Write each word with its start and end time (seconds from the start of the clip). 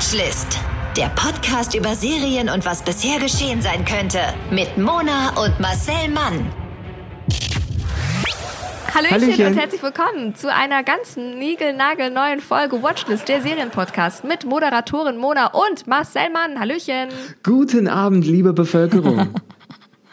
Watchlist. 0.00 0.58
Der 0.96 1.10
Podcast 1.10 1.74
über 1.74 1.94
Serien 1.94 2.48
und 2.48 2.64
was 2.64 2.82
bisher 2.82 3.20
geschehen 3.20 3.60
sein 3.60 3.84
könnte. 3.84 4.18
Mit 4.50 4.78
Mona 4.78 5.28
und 5.44 5.60
Marcel 5.60 6.08
Mann. 6.08 6.50
Hallöchen, 8.94 9.20
Hallöchen. 9.20 9.46
und 9.48 9.58
herzlich 9.58 9.82
willkommen 9.82 10.34
zu 10.34 10.50
einer 10.50 10.84
ganz 10.84 11.18
niegelnagelneuen 11.18 12.40
Folge 12.40 12.82
Watchlist, 12.82 13.28
der 13.28 13.42
Serienpodcast 13.42 14.24
mit 14.24 14.46
Moderatorin 14.46 15.18
Mona 15.18 15.48
und 15.48 15.86
Marcel 15.86 16.30
Mann. 16.30 16.58
Hallöchen. 16.58 17.10
Guten 17.42 17.86
Abend, 17.86 18.24
liebe 18.24 18.54
Bevölkerung. 18.54 19.34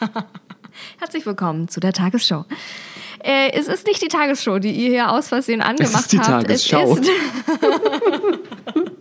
Herzlich 0.98 1.24
willkommen 1.24 1.68
zu 1.68 1.80
der 1.80 1.94
Tagesschau. 1.94 2.44
Äh, 3.20 3.52
es 3.52 3.68
ist 3.68 3.86
nicht 3.86 4.02
die 4.02 4.08
Tagesschau, 4.08 4.58
die 4.58 4.70
ihr 4.70 4.90
hier 4.90 5.10
aus 5.10 5.28
Versehen 5.28 5.62
angemacht 5.62 6.02
ist 6.04 6.12
die 6.12 6.18
habt. 6.18 6.28
Tagesschau. 6.46 6.92
Es 6.92 7.00
ist, 7.00 7.10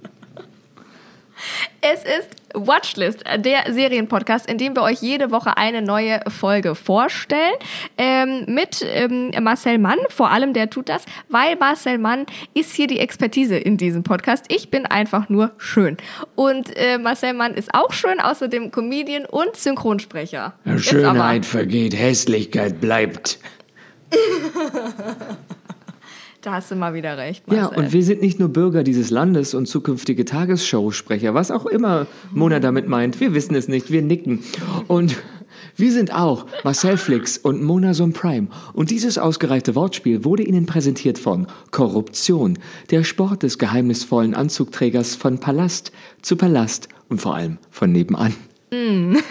es 1.81 2.03
ist 2.03 2.29
Watchlist, 2.53 3.23
der 3.37 3.71
Serienpodcast, 3.71 4.49
in 4.49 4.57
dem 4.57 4.75
wir 4.75 4.81
euch 4.83 5.01
jede 5.01 5.31
Woche 5.31 5.57
eine 5.57 5.81
neue 5.81 6.21
Folge 6.27 6.75
vorstellen. 6.75 7.53
Ähm, 7.97 8.45
mit 8.47 8.85
ähm, 8.87 9.31
Marcel 9.41 9.77
Mann, 9.77 9.97
vor 10.09 10.31
allem 10.31 10.53
der 10.53 10.69
tut 10.69 10.89
das, 10.89 11.03
weil 11.29 11.55
Marcel 11.57 11.97
Mann 11.97 12.25
ist 12.53 12.73
hier 12.73 12.87
die 12.87 12.99
Expertise 12.99 13.57
in 13.57 13.77
diesem 13.77 14.03
Podcast. 14.03 14.45
Ich 14.49 14.69
bin 14.69 14.85
einfach 14.85 15.29
nur 15.29 15.51
schön. 15.57 15.97
Und 16.35 16.75
äh, 16.75 16.97
Marcel 16.97 17.33
Mann 17.33 17.53
ist 17.53 17.73
auch 17.73 17.91
schön, 17.93 18.19
außerdem 18.19 18.71
Comedian 18.71 19.25
und 19.25 19.55
Synchronsprecher. 19.55 20.53
Schönheit 20.77 21.45
vergeht, 21.45 21.97
Hässlichkeit 21.97 22.81
bleibt. 22.81 23.39
Da 26.47 26.53
hast 26.53 26.71
du 26.71 26.75
mal 26.77 26.93
wieder 26.93 27.17
recht, 27.17 27.43
Ja, 27.51 27.63
Marcel. 27.63 27.77
und 27.77 27.91
wir 27.91 28.03
sind 28.03 28.21
nicht 28.21 28.39
nur 28.39 28.47
Bürger 28.47 28.83
dieses 28.83 29.09
Landes 29.09 29.53
und 29.53 29.65
zukünftige 29.65 30.23
Tagesschausprecher, 30.23 31.33
was 31.33 31.51
auch 31.51 31.65
immer 31.65 32.07
Mona 32.31 32.61
damit 32.61 32.87
meint. 32.87 33.19
Wir 33.19 33.33
wissen 33.33 33.53
es 33.53 33.67
nicht, 33.67 33.91
wir 33.91 34.01
nicken. 34.01 34.39
Und 34.87 35.17
wir 35.75 35.91
sind 35.91 36.13
auch 36.15 36.45
Marcel 36.63 36.95
Flix 36.95 37.37
und 37.37 37.61
Mona 37.61 37.93
Son 37.93 38.13
Prime. 38.13 38.47
Und 38.71 38.91
dieses 38.91 39.17
ausgereifte 39.17 39.75
Wortspiel 39.75 40.23
wurde 40.23 40.43
Ihnen 40.43 40.65
präsentiert 40.65 41.19
von 41.19 41.47
Korruption, 41.71 42.57
der 42.91 43.03
Sport 43.03 43.43
des 43.43 43.57
geheimnisvollen 43.57 44.33
Anzugträgers 44.33 45.15
von 45.15 45.39
Palast 45.41 45.91
zu 46.21 46.37
Palast 46.37 46.87
und 47.09 47.19
vor 47.19 47.35
allem 47.35 47.57
von 47.71 47.91
nebenan. 47.91 48.33
Das 48.69 48.79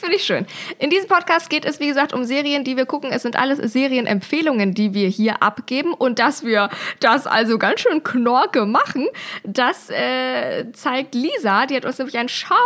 finde 0.00 0.16
ich 0.16 0.24
schön. 0.24 0.46
In 0.78 0.90
diesem 0.90 1.08
Podcast 1.08 1.50
geht 1.50 1.64
es, 1.64 1.80
wie 1.80 1.86
gesagt, 1.86 2.12
um 2.12 2.24
Serien, 2.24 2.64
die 2.64 2.76
wir 2.76 2.86
gucken. 2.86 3.10
Es 3.12 3.22
sind 3.22 3.36
alles 3.36 3.58
Serienempfehlungen, 3.58 4.74
die 4.74 4.94
wir 4.94 5.08
hier 5.08 5.42
abgeben. 5.42 5.94
Und 5.94 6.18
dass 6.18 6.44
wir 6.44 6.68
das 7.00 7.26
also 7.26 7.58
ganz 7.58 7.80
schön 7.80 8.02
knorke 8.02 8.66
machen, 8.66 9.06
das 9.44 9.90
äh, 9.90 10.72
zeigt 10.72 11.14
Lisa. 11.14 11.66
Die 11.66 11.76
hat 11.76 11.84
uns 11.84 11.98
nämlich 11.98 12.18
ein 12.18 12.28
Shoutout 12.28 12.56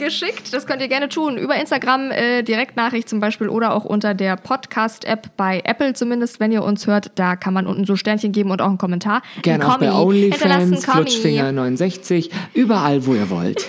geschickt. 0.00 0.52
Das 0.52 0.66
könnt 0.66 0.82
ihr 0.82 0.88
gerne 0.88 1.08
tun. 1.08 1.36
Über 1.36 1.54
Instagram, 1.54 2.10
äh, 2.10 2.42
Direktnachricht 2.42 3.08
zum 3.08 3.20
Beispiel 3.20 3.48
oder 3.48 3.74
auch 3.74 3.84
unter 3.84 4.14
der 4.14 4.36
Podcast-App 4.36 5.36
bei 5.36 5.60
Apple 5.64 5.92
zumindest, 5.92 6.40
wenn 6.40 6.50
ihr 6.50 6.64
uns 6.64 6.88
hört. 6.88 7.12
Da 7.14 7.36
kann 7.36 7.54
man 7.54 7.68
unten 7.68 7.84
so 7.84 7.94
Sternchen 7.94 8.32
geben 8.32 8.50
und 8.50 8.60
auch 8.60 8.68
einen 8.68 8.78
Kommentar. 8.78 9.22
Gerne 9.42 9.68
auch 9.68 9.78
bei 9.78 9.92
OnlyFans, 9.92 10.42
einen 10.42 10.82
Kommi. 10.82 11.08
Flutschfinger69, 11.08 12.30
überall, 12.54 13.06
wo 13.06 13.14
ihr 13.14 13.30
wollt. 13.30 13.68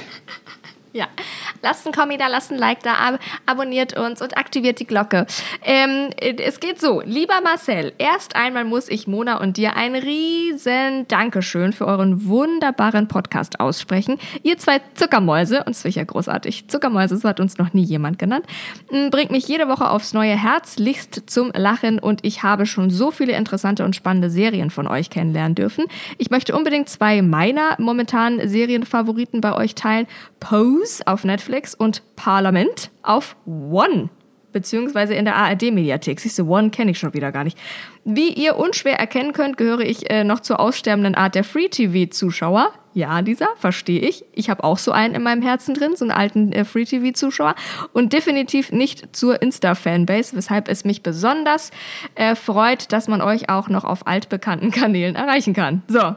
Ja, 0.94 1.08
lasst 1.62 1.86
einen 1.86 1.94
Kommi 1.94 2.18
da, 2.18 2.28
lasst 2.28 2.52
ein 2.52 2.58
Like 2.58 2.84
da, 2.84 2.96
ab 2.96 3.20
abonniert 3.46 3.98
uns 3.98 4.22
und 4.22 4.38
aktiviert 4.38 4.80
die 4.82 4.86
Glocke. 4.86 5.26
Ähm, 5.64 6.10
es 6.18 6.60
geht 6.60 6.82
so, 6.82 7.02
lieber 7.06 7.40
Marcel, 7.42 7.94
erst 7.98 8.36
einmal 8.36 8.66
muss 8.66 8.90
ich 8.90 9.08
Mona 9.08 9.40
und 9.40 9.56
dir 9.56 9.78
ein 9.78 9.96
riesen 9.96 11.08
Dankeschön 11.08 11.72
für 11.72 11.86
euren 11.86 12.26
wunderbaren 12.26 13.08
Podcast 13.08 13.62
aussprechen. 13.62 14.18
Ihr 14.44 14.58
zwei 14.58 14.82
Zuckermäuse, 14.96 15.64
finde 15.64 15.88
ich 15.90 15.96
ja 15.96 16.04
großartig, 16.04 16.68
Zuckermäuse, 16.68 17.16
so 17.16 17.30
hat 17.30 17.40
uns 17.40 17.58
noch 17.58 17.74
nie 17.74 17.84
jemand 17.84 18.20
genannt, 18.20 18.46
bringt 19.12 19.32
mich 19.32 19.48
jede 19.48 19.70
Woche 19.70 19.90
aufs 19.90 20.14
neue 20.14 20.36
herzlichst 20.36 21.30
zum 21.30 21.52
Lachen 21.56 22.00
und 22.00 22.26
ich 22.26 22.44
habe 22.44 22.66
schon 22.66 22.90
so 22.90 23.12
viele 23.12 23.34
interessante 23.34 23.86
und 23.86 23.96
spannende 23.96 24.30
Serien 24.30 24.72
von 24.72 24.88
euch 24.88 25.10
kennenlernen 25.10 25.56
dürfen. 25.56 25.86
Ich 26.18 26.32
möchte 26.32 26.54
unbedingt 26.54 26.90
zwei 26.90 27.22
meiner 27.22 27.76
momentanen 27.78 28.50
Serienfavoriten 28.50 29.40
bei 29.40 29.56
euch 29.56 29.76
teilen. 29.76 30.08
Pose 30.42 31.08
auf 31.08 31.24
Netflix 31.24 31.74
und 31.74 32.04
Parlament 32.18 32.92
auf 33.02 33.38
One 33.46 34.10
beziehungsweise 34.52 35.14
in 35.14 35.26
der 35.26 35.36
ARD-Mediathek. 35.36 36.20
Siehst 36.20 36.38
du, 36.40 36.48
One 36.48 36.70
kenne 36.70 36.92
ich 36.92 37.00
schon 37.00 37.14
wieder 37.14 37.32
gar 37.32 37.44
nicht. 37.44 37.58
Wie 38.04 38.34
ihr 38.34 38.58
unschwer 38.58 39.00
erkennen 39.00 39.34
könnt, 39.34 39.58
gehöre 39.58 39.82
ich 39.82 40.10
äh, 40.10 40.24
noch 40.24 40.40
zur 40.40 40.60
aussterbenden 40.60 41.16
Art 41.16 41.36
der 41.36 41.44
Free-TV-Zuschauer. 41.44 42.72
Ja, 42.94 43.22
dieser, 43.22 43.48
verstehe 43.58 44.02
ich. 44.02 44.26
Ich 44.34 44.50
habe 44.50 44.64
auch 44.64 44.78
so 44.78 44.92
einen 44.92 45.16
in 45.16 45.24
meinem 45.24 45.42
Herzen 45.42 45.74
drin, 45.74 45.96
so 45.96 46.04
einen 46.04 46.12
alten 46.12 46.52
äh, 46.52 46.66
Free-TV-Zuschauer. 46.66 47.56
Und 47.94 48.12
definitiv 48.12 48.72
nicht 48.72 49.16
zur 49.16 49.42
Insta-Fanbase, 49.42 50.36
weshalb 50.36 50.68
es 50.68 50.84
mich 50.84 51.02
besonders 51.04 51.72
äh, 52.16 52.36
freut, 52.36 52.92
dass 52.92 53.08
man 53.08 53.22
euch 53.22 53.50
auch 53.50 53.70
noch 53.70 53.86
auf 53.86 54.08
altbekannten 54.08 54.72
Kanälen 54.72 55.16
erreichen 55.16 55.54
kann. 55.54 55.84
So, 55.88 56.16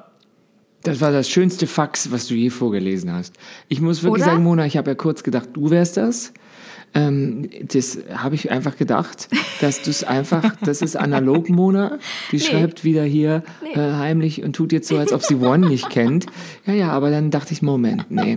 Das 0.85 1.01
war 1.01 1.11
das 1.13 1.29
schönste 1.29 1.67
Fax, 1.67 2.13
was 2.13 2.27
du 2.29 2.35
je 2.35 2.51
vorgelesen 2.51 3.13
hast. 3.13 3.35
Ich 3.69 3.81
muss 3.81 4.03
wirklich 4.03 4.23
Oder? 4.23 4.33
sagen, 4.33 4.45
Mona, 4.45 4.67
ich 4.67 4.77
habe 4.77 4.91
ja 4.91 4.95
kurz 4.95 5.23
gedacht, 5.23 5.49
du 5.55 5.71
wärst 5.71 5.97
das. 5.97 6.33
Ähm, 6.97 7.51
das 7.73 7.99
habe 8.15 8.37
ich 8.37 8.53
einfach 8.53 8.77
gedacht, 8.77 9.29
dass 9.61 9.83
du 9.83 9.91
es 9.91 10.05
einfach, 10.05 10.55
das 10.65 10.81
ist 10.81 10.97
analog, 10.97 11.49
Mona. 11.49 11.99
Die 12.31 12.39
schreibt 12.39 12.85
wieder 12.85 13.03
hier 13.03 13.43
äh, 13.75 13.81
heimlich 13.81 14.45
und 14.45 14.55
tut 14.55 14.71
jetzt 14.73 14.87
so, 14.89 14.97
als 14.97 15.13
ob 15.13 15.23
sie 15.23 15.35
One 15.37 15.67
nicht 15.67 15.91
kennt. 15.91 16.27
Ja, 16.67 16.73
ja, 16.75 16.91
aber 16.91 17.11
dann 17.11 17.31
dachte 17.33 17.53
ich, 17.53 17.63
Moment, 17.63 18.11
nee. 18.11 18.37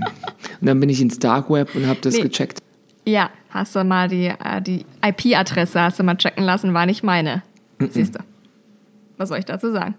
Und 0.59 0.67
dann 0.67 0.79
bin 0.79 0.89
ich 0.89 1.01
ins 1.01 1.19
Dark 1.19 1.51
Web 1.51 1.75
und 1.75 1.85
habe 1.85 1.99
das 2.01 2.15
Nee. 2.15 2.21
gecheckt. 2.23 2.59
Ja, 3.05 3.29
hast 3.49 3.75
du 3.75 3.83
mal 3.83 4.07
die, 4.07 4.25
äh, 4.25 4.61
die 4.61 4.85
IP-Adresse 5.05 5.79
hast 5.79 5.99
du 5.99 6.03
mal 6.03 6.15
checken 6.15 6.43
lassen, 6.43 6.73
war 6.73 6.85
nicht 6.87 7.03
meine. 7.03 7.43
Siehst 7.91 8.15
du. 8.15 8.19
Was 9.17 9.29
soll 9.29 9.37
ich 9.37 9.45
dazu 9.45 9.71
sagen? 9.71 9.95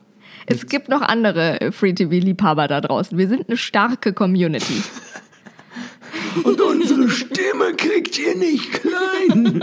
Es 0.46 0.66
gibt 0.66 0.88
noch 0.88 1.02
andere 1.02 1.60
äh, 1.60 1.72
Free-TV-Liebhaber 1.72 2.68
da 2.68 2.80
draußen. 2.80 3.16
Wir 3.18 3.28
sind 3.28 3.48
eine 3.48 3.56
starke 3.56 4.12
Community. 4.12 4.82
Und 6.44 6.60
unsere 6.60 7.08
Stimme 7.08 7.74
kriegt 7.76 8.18
ihr 8.18 8.36
nicht 8.36 8.72
klein. 8.72 9.62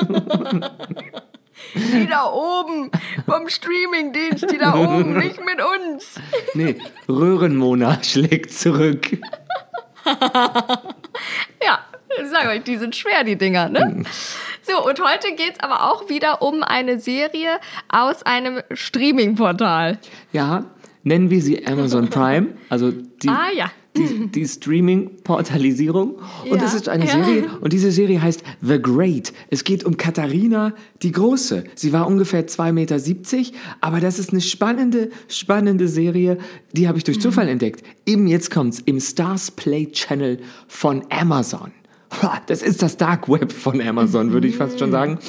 Die 1.73 2.07
da 2.07 2.31
oben 2.31 2.91
vom 3.25 3.49
Streamingdienst, 3.49 4.51
die 4.51 4.57
da 4.57 4.75
oben, 4.75 5.17
nicht 5.17 5.39
mit 5.43 5.59
uns. 5.61 6.15
Nee, 6.53 6.75
Röhrenmona 7.09 8.03
schlägt 8.03 8.53
zurück. 8.53 9.17
Ja, 11.63 11.79
ich 12.21 12.29
sage 12.29 12.49
euch, 12.49 12.63
die 12.63 12.77
sind 12.77 12.95
schwer, 12.95 13.23
die 13.23 13.37
Dinger, 13.37 13.69
ne? 13.69 14.03
So, 14.67 14.83
und 14.87 14.99
heute 14.99 15.35
geht's 15.35 15.59
aber 15.59 15.91
auch 15.91 16.09
wieder 16.09 16.41
um 16.41 16.63
eine 16.63 16.99
Serie 16.99 17.59
aus 17.89 18.23
einem 18.23 18.61
Streaming-Portal. 18.71 19.99
Ja, 20.33 20.65
nennen 21.03 21.29
wir 21.29 21.41
sie 21.41 21.65
Amazon 21.67 22.09
Prime, 22.09 22.47
also 22.69 22.91
die, 22.91 23.29
Ah, 23.29 23.49
ja. 23.55 23.71
die, 23.95 24.27
die 24.31 24.47
Streaming-Portalisierung. 24.47 26.15
Und 26.15 26.49
Ja, 26.51 26.57
das 26.57 26.73
ist 26.73 26.89
eine 26.89 27.05
ja. 27.05 27.11
Serie, 27.11 27.49
und 27.61 27.73
diese 27.73 27.91
Serie 27.91 28.19
heißt 28.21 28.43
The 28.61 28.81
Great. 28.81 29.33
Es 29.51 29.63
geht 29.63 29.83
um 29.83 29.97
Katharina 29.97 30.73
die 31.03 31.11
Große. 31.11 31.65
Sie 31.75 31.93
war 31.93 32.07
ungefähr 32.07 32.47
2,70 32.47 32.71
Meter, 32.73 33.57
aber 33.81 33.99
das 33.99 34.17
ist 34.17 34.31
eine 34.31 34.41
spannende, 34.41 35.11
spannende 35.27 35.87
Serie, 35.87 36.39
die 36.71 36.87
habe 36.87 36.97
ich 36.97 37.03
durch 37.03 37.17
Mhm. 37.17 37.21
Zufall 37.21 37.49
entdeckt. 37.49 37.83
Eben 38.07 38.25
jetzt 38.25 38.49
kommt's 38.49 38.79
im 38.83 38.99
Stars 38.99 39.51
Play 39.51 39.91
Channel 39.91 40.39
von 40.67 41.03
Amazon. 41.11 41.71
Das 42.47 42.61
ist 42.61 42.81
das 42.81 42.97
Dark 42.97 43.29
Web 43.29 43.51
von 43.51 43.81
Amazon, 43.81 44.31
würde 44.31 44.47
ich 44.47 44.57
fast 44.57 44.79
schon 44.79 44.91
sagen. 44.91 45.19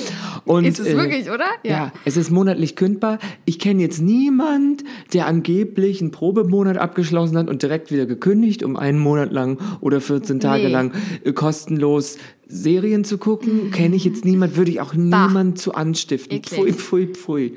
Und, 0.44 0.64
Ist 0.64 0.78
es 0.78 0.88
äh, 0.88 0.97
wirklich, 0.97 1.30
oder? 1.30 1.47
ja. 1.64 1.92
es 2.04 2.16
ist 2.16 2.30
monatlich 2.30 2.76
kündbar. 2.76 3.19
Ich 3.44 3.58
kenne 3.58 3.83
jetzt 3.83 4.00
niemand, 4.00 4.84
der 5.12 5.27
angeblich 5.27 6.00
einen 6.00 6.10
Probemonat 6.10 6.77
abgeschlossen 6.78 7.36
hat 7.38 7.48
und 7.48 7.62
direkt 7.62 7.91
wieder 7.91 8.06
gekündigt, 8.06 8.62
um 8.62 8.77
einen 8.77 8.98
Monat 8.98 9.33
lang 9.33 9.59
oder 9.80 10.00
14 10.00 10.41
Tage 10.41 10.65
Nee. 10.65 10.72
lang 10.72 10.92
äh, 11.24 11.33
kostenlos 11.33 12.18
Serien 12.48 13.04
zu 13.04 13.18
gucken. 13.18 13.71
Kenne 13.72 13.97
ich 13.97 14.04
jetzt 14.04 14.24
niemand, 14.24 14.56
würde 14.56 14.71
ich 14.71 14.80
auch 14.80 14.94
niemand 14.94 15.59
zu 15.59 15.74
anstiften. 15.74 16.36
Eklig. 16.39 16.60
Pfui, 16.60 16.72
pfui, 16.72 17.06
pfui. 17.09 17.56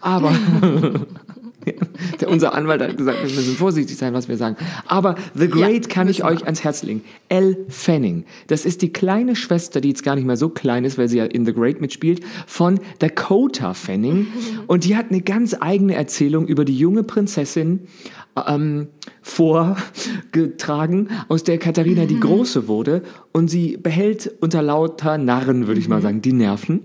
Aber 0.00 0.32
unser 2.26 2.54
Anwalt 2.54 2.82
hat 2.82 2.96
gesagt, 2.96 3.18
wir 3.18 3.34
müssen 3.34 3.56
vorsichtig 3.56 3.96
sein, 3.96 4.14
was 4.14 4.28
wir 4.28 4.36
sagen. 4.36 4.56
Aber 4.86 5.16
The 5.34 5.48
Great 5.48 5.86
Ja, 5.86 5.92
kann 5.92 6.08
ich 6.08 6.24
euch 6.24 6.44
ans 6.44 6.64
Herz 6.64 6.82
legen. 6.82 7.02
Elle 7.28 7.56
Fanning. 7.68 8.24
Das 8.46 8.64
ist 8.64 8.82
die 8.82 8.92
kleine 8.92 9.36
Schwester, 9.36 9.80
die 9.80 9.88
jetzt 9.88 10.02
gar 10.02 10.14
nicht 10.14 10.26
mehr 10.26 10.36
so 10.36 10.48
klein 10.48 10.84
ist, 10.84 10.98
weil 10.98 11.08
sie 11.08 11.18
ja 11.18 11.24
in 11.24 11.44
The 11.44 11.52
Great 11.52 11.80
mitspielt, 11.80 12.20
von 12.46 12.80
Dakota 12.98 13.74
Fanning. 13.74 14.28
Und 14.66 14.84
die 14.84 14.96
hat 14.96 15.10
eine 15.10 15.20
ganz 15.20 15.56
eigene 15.58 15.94
Erzählung 15.94 16.46
über 16.46 16.64
die 16.64 16.76
junge 16.76 17.02
Prinzessin 17.02 17.80
ähm, 18.46 18.88
vorgetragen, 19.22 21.08
aus 21.28 21.42
der 21.44 21.58
Katharina 21.58 22.04
die 22.04 22.20
Große 22.20 22.68
wurde. 22.68 23.02
Und 23.32 23.48
sie 23.48 23.76
behält 23.76 24.34
unter 24.40 24.62
lauter 24.62 25.18
Narren, 25.18 25.66
würde 25.66 25.80
ich 25.80 25.88
mal 25.88 26.02
sagen, 26.02 26.22
die 26.22 26.32
Nerven. 26.32 26.82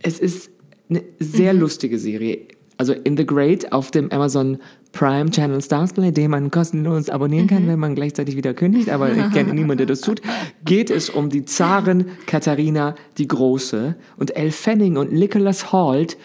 Es 0.00 0.18
ist 0.20 0.50
eine 0.88 1.02
sehr 1.18 1.52
lustige 1.52 1.98
Serie. 1.98 2.46
Also 2.78 2.92
in 2.92 3.16
The 3.16 3.24
Great 3.24 3.72
auf 3.72 3.90
dem 3.90 4.10
Amazon 4.12 4.58
Prime 4.92 5.30
Channel 5.30 5.62
Starsplay, 5.62 6.10
den 6.10 6.30
man 6.30 6.50
kostenlos 6.50 7.08
abonnieren 7.08 7.46
kann, 7.46 7.66
wenn 7.66 7.78
man 7.78 7.94
gleichzeitig 7.94 8.36
wieder 8.36 8.54
kündigt, 8.54 8.90
aber 8.90 9.12
ich 9.12 9.32
kenne 9.32 9.54
niemanden, 9.54 9.78
der 9.78 9.86
das 9.86 10.00
tut, 10.00 10.20
geht 10.64 10.90
es 10.90 11.10
um 11.10 11.28
die 11.30 11.44
Zarin 11.44 12.06
Katharina 12.26 12.94
die 13.18 13.28
Große 13.28 13.96
und 14.16 14.36
Elle 14.36 14.52
Fanning 14.52 14.96
und 14.96 15.12
Nicholas 15.12 15.72
Holt 15.72 16.16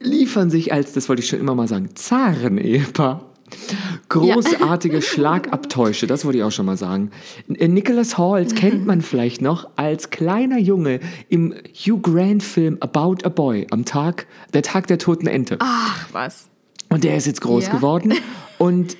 liefern 0.00 0.50
sich 0.50 0.72
als, 0.72 0.92
das 0.92 1.08
wollte 1.08 1.22
ich 1.22 1.28
schon 1.28 1.40
immer 1.40 1.54
mal 1.54 1.68
sagen, 1.68 1.90
Zaren-Ehepaar. 1.94 3.27
Großartige 4.08 4.96
ja. 4.96 5.02
Schlagabtäusche, 5.02 6.06
das 6.06 6.24
wollte 6.24 6.38
ich 6.38 6.44
auch 6.44 6.52
schon 6.52 6.66
mal 6.66 6.76
sagen. 6.76 7.10
Nicholas 7.46 8.18
Holt 8.18 8.56
kennt 8.56 8.86
man 8.86 9.02
vielleicht 9.02 9.42
noch 9.42 9.68
als 9.76 10.10
kleiner 10.10 10.58
Junge 10.58 11.00
im 11.28 11.54
Hugh 11.74 12.00
Grant-Film 12.00 12.78
About 12.80 13.24
a 13.24 13.28
Boy 13.28 13.66
am 13.70 13.84
Tag, 13.84 14.26
der 14.54 14.62
Tag 14.62 14.86
der 14.86 14.98
toten 14.98 15.26
Ente. 15.26 15.56
Ach, 15.60 16.08
was. 16.12 16.48
Und 16.88 17.04
der 17.04 17.16
ist 17.16 17.26
jetzt 17.26 17.40
groß 17.40 17.66
ja. 17.66 17.72
geworden 17.72 18.14
und 18.58 18.96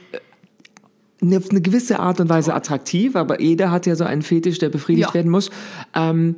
äh, 1.22 1.36
auf 1.36 1.50
eine 1.50 1.60
gewisse 1.60 1.98
Art 1.98 2.20
und 2.20 2.28
Weise 2.28 2.54
attraktiv, 2.54 3.16
aber 3.16 3.40
jeder 3.40 3.70
hat 3.70 3.86
ja 3.86 3.96
so 3.96 4.04
einen 4.04 4.22
Fetisch, 4.22 4.58
der 4.58 4.68
befriedigt 4.68 5.08
ja. 5.08 5.14
werden 5.14 5.30
muss. 5.30 5.50
Ähm, 5.94 6.36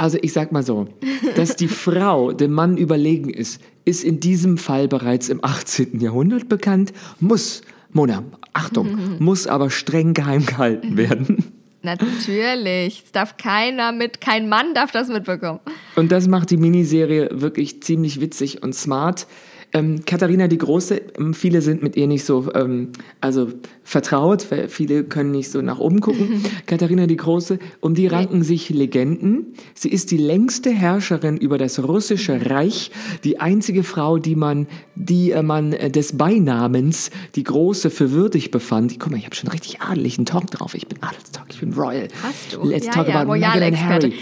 also 0.00 0.18
ich 0.22 0.32
sag 0.32 0.50
mal 0.50 0.62
so, 0.62 0.88
dass 1.36 1.56
die 1.56 1.68
Frau 1.84 2.32
dem 2.32 2.52
Mann 2.52 2.78
überlegen 2.78 3.28
ist, 3.28 3.60
ist 3.84 4.02
in 4.02 4.18
diesem 4.18 4.56
Fall 4.56 4.88
bereits 4.88 5.28
im 5.28 5.44
18. 5.44 6.00
Jahrhundert 6.00 6.48
bekannt, 6.48 6.92
muss, 7.20 7.60
Mona, 7.92 8.24
Achtung, 8.54 9.18
muss 9.18 9.46
aber 9.46 9.68
streng 9.70 10.14
geheim 10.14 10.46
gehalten 10.46 10.96
werden. 10.96 11.52
Natürlich. 11.82 13.04
Es 13.04 13.12
darf 13.12 13.36
keiner 13.36 13.92
mit, 13.92 14.20
kein 14.20 14.48
Mann 14.48 14.74
darf 14.74 14.90
das 14.90 15.08
mitbekommen. 15.08 15.60
Und 15.96 16.12
das 16.12 16.28
macht 16.28 16.50
die 16.50 16.58
Miniserie 16.58 17.28
wirklich 17.32 17.82
ziemlich 17.82 18.20
witzig 18.20 18.62
und 18.62 18.74
smart. 18.74 19.26
Ähm, 19.72 20.04
Katharina 20.04 20.48
die 20.48 20.58
Große, 20.58 21.00
ähm, 21.18 21.32
viele 21.32 21.62
sind 21.62 21.82
mit 21.82 21.96
ihr 21.96 22.08
nicht 22.08 22.24
so 22.24 22.52
ähm, 22.54 22.88
also 23.20 23.48
vertraut, 23.84 24.50
weil 24.50 24.68
viele 24.68 25.04
können 25.04 25.30
nicht 25.30 25.50
so 25.50 25.62
nach 25.62 25.78
oben 25.78 26.00
gucken. 26.00 26.42
Katharina 26.66 27.06
die 27.06 27.16
Große, 27.16 27.58
um 27.80 27.94
die 27.94 28.08
ranken 28.08 28.42
sich 28.42 28.68
Legenden. 28.70 29.54
Sie 29.74 29.88
ist 29.88 30.10
die 30.10 30.16
längste 30.16 30.70
Herrscherin 30.70 31.36
über 31.36 31.56
das 31.56 31.82
russische 31.82 32.50
Reich, 32.50 32.90
die 33.22 33.38
einzige 33.38 33.84
Frau, 33.84 34.18
die 34.18 34.34
man, 34.34 34.66
die 34.96 35.30
äh, 35.30 35.42
man 35.42 35.72
äh, 35.72 35.90
des 35.90 36.16
Beinamens 36.16 37.10
die 37.36 37.44
Große 37.44 37.90
für 37.90 38.10
würdig 38.10 38.50
befand. 38.50 38.98
Guck 38.98 39.12
mal, 39.12 39.18
ich 39.18 39.24
habe 39.24 39.36
schon 39.36 39.50
richtig 39.50 39.80
adeligen 39.80 40.26
Talk 40.26 40.50
drauf. 40.50 40.74
Ich 40.74 40.88
bin 40.88 41.00
Adelstalk, 41.00 41.46
ich 41.50 41.60
bin 41.60 41.72
Royal. 41.74 42.08
Hast 42.22 42.54
du? 42.54 42.64
Let's 42.64 42.86
ja, 42.86 42.92
talk 42.92 43.08
ja, 43.08 43.20
about 43.20 43.32
Meghan 43.32 43.62
and 43.62 43.80
Harry. 43.80 44.14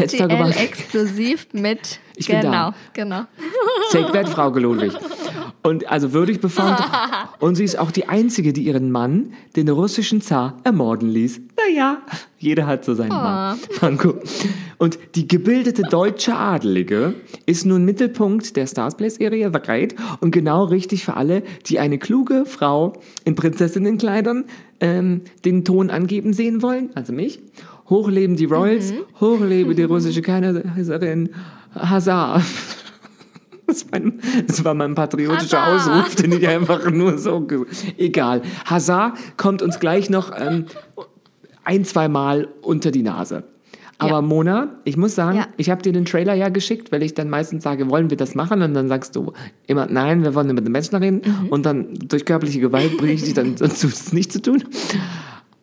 Let's 0.00 0.16
talk 0.16 0.30
about 0.30 0.50
exklusiv 0.56 1.48
mit 1.52 1.98
ich 2.16 2.26
bin 2.26 2.40
genau, 2.40 2.52
da. 2.52 2.74
genau. 2.92 3.22
Take 3.90 4.12
that, 4.12 4.28
Frau 4.28 4.50
Ludwig. 4.50 4.92
Und 5.62 5.88
also 5.90 6.12
würdig 6.12 6.40
befand. 6.40 6.80
Und 7.38 7.54
sie 7.54 7.64
ist 7.64 7.78
auch 7.78 7.90
die 7.90 8.08
einzige, 8.08 8.52
die 8.52 8.62
ihren 8.62 8.90
Mann, 8.90 9.32
den 9.56 9.68
russischen 9.68 10.20
Zar, 10.20 10.56
ermorden 10.64 11.08
ließ. 11.08 11.40
Naja, 11.56 11.98
jeder 12.38 12.66
hat 12.66 12.84
so 12.84 12.94
seinen 12.94 13.10
Mann. 13.10 13.58
Manko. 13.80 14.14
Und 14.78 14.98
die 15.14 15.28
gebildete 15.28 15.82
deutsche 15.82 16.34
Adelige 16.34 17.14
ist 17.46 17.64
nun 17.66 17.84
Mittelpunkt 17.84 18.56
der 18.56 18.66
Stars 18.66 18.96
Play-Serie 18.96 19.50
The 19.52 19.60
Great 19.60 19.94
und 20.20 20.32
genau 20.32 20.64
richtig 20.64 21.04
für 21.04 21.14
alle, 21.16 21.42
die 21.66 21.78
eine 21.78 21.98
kluge 21.98 22.44
Frau 22.46 22.94
in 23.24 23.36
Prinzessinnenkleidern 23.36 24.44
ähm, 24.80 25.22
den 25.44 25.64
Ton 25.64 25.90
angeben 25.90 26.32
sehen 26.32 26.62
wollen, 26.62 26.90
also 26.94 27.12
mich. 27.12 27.40
Hochleben 27.88 28.36
die 28.36 28.46
Royals, 28.46 28.92
mhm. 28.92 29.20
hochlebe 29.20 29.74
die 29.74 29.82
russische 29.84 30.22
Kaiserin, 30.22 31.30
Hazard. 31.74 32.42
Das 33.64 33.90
war, 33.90 34.00
mein, 34.00 34.20
das 34.46 34.64
war 34.64 34.74
mein 34.74 34.94
patriotischer 34.94 35.64
Hazard. 35.64 36.04
Ausruf, 36.04 36.14
den 36.16 36.32
ich 36.32 36.46
einfach 36.46 36.90
nur 36.90 37.16
so. 37.16 37.46
Egal. 37.96 38.42
Hazard 38.66 39.16
kommt 39.38 39.62
uns 39.62 39.80
gleich 39.80 40.10
noch 40.10 40.30
ähm, 40.36 40.66
ein, 41.64 41.86
zwei 41.86 42.08
Mal 42.08 42.48
unter 42.60 42.90
die 42.90 43.02
Nase. 43.02 43.44
Aber 44.02 44.14
ja. 44.14 44.22
Mona, 44.22 44.68
ich 44.84 44.96
muss 44.96 45.14
sagen, 45.14 45.38
ja. 45.38 45.46
ich 45.56 45.70
habe 45.70 45.80
dir 45.80 45.92
den 45.92 46.04
Trailer 46.04 46.34
ja 46.34 46.48
geschickt, 46.48 46.90
weil 46.90 47.02
ich 47.04 47.14
dann 47.14 47.30
meistens 47.30 47.62
sage, 47.62 47.88
wollen 47.88 48.10
wir 48.10 48.16
das 48.16 48.34
machen? 48.34 48.60
Und 48.60 48.74
dann 48.74 48.88
sagst 48.88 49.14
du 49.14 49.32
immer, 49.68 49.86
nein, 49.86 50.24
wir 50.24 50.34
wollen 50.34 50.48
mit 50.48 50.66
den 50.66 50.72
Menschen 50.72 50.96
reden. 50.96 51.22
Mhm. 51.24 51.48
Und 51.48 51.64
dann 51.64 51.94
durch 51.94 52.24
körperliche 52.24 52.58
Gewalt 52.58 52.96
bringe 52.98 53.12
ich 53.12 53.22
dich 53.22 53.34
dann 53.34 53.54
dazu, 53.58 53.86
es 53.86 54.12
nicht 54.12 54.32
zu 54.32 54.42
tun. 54.42 54.64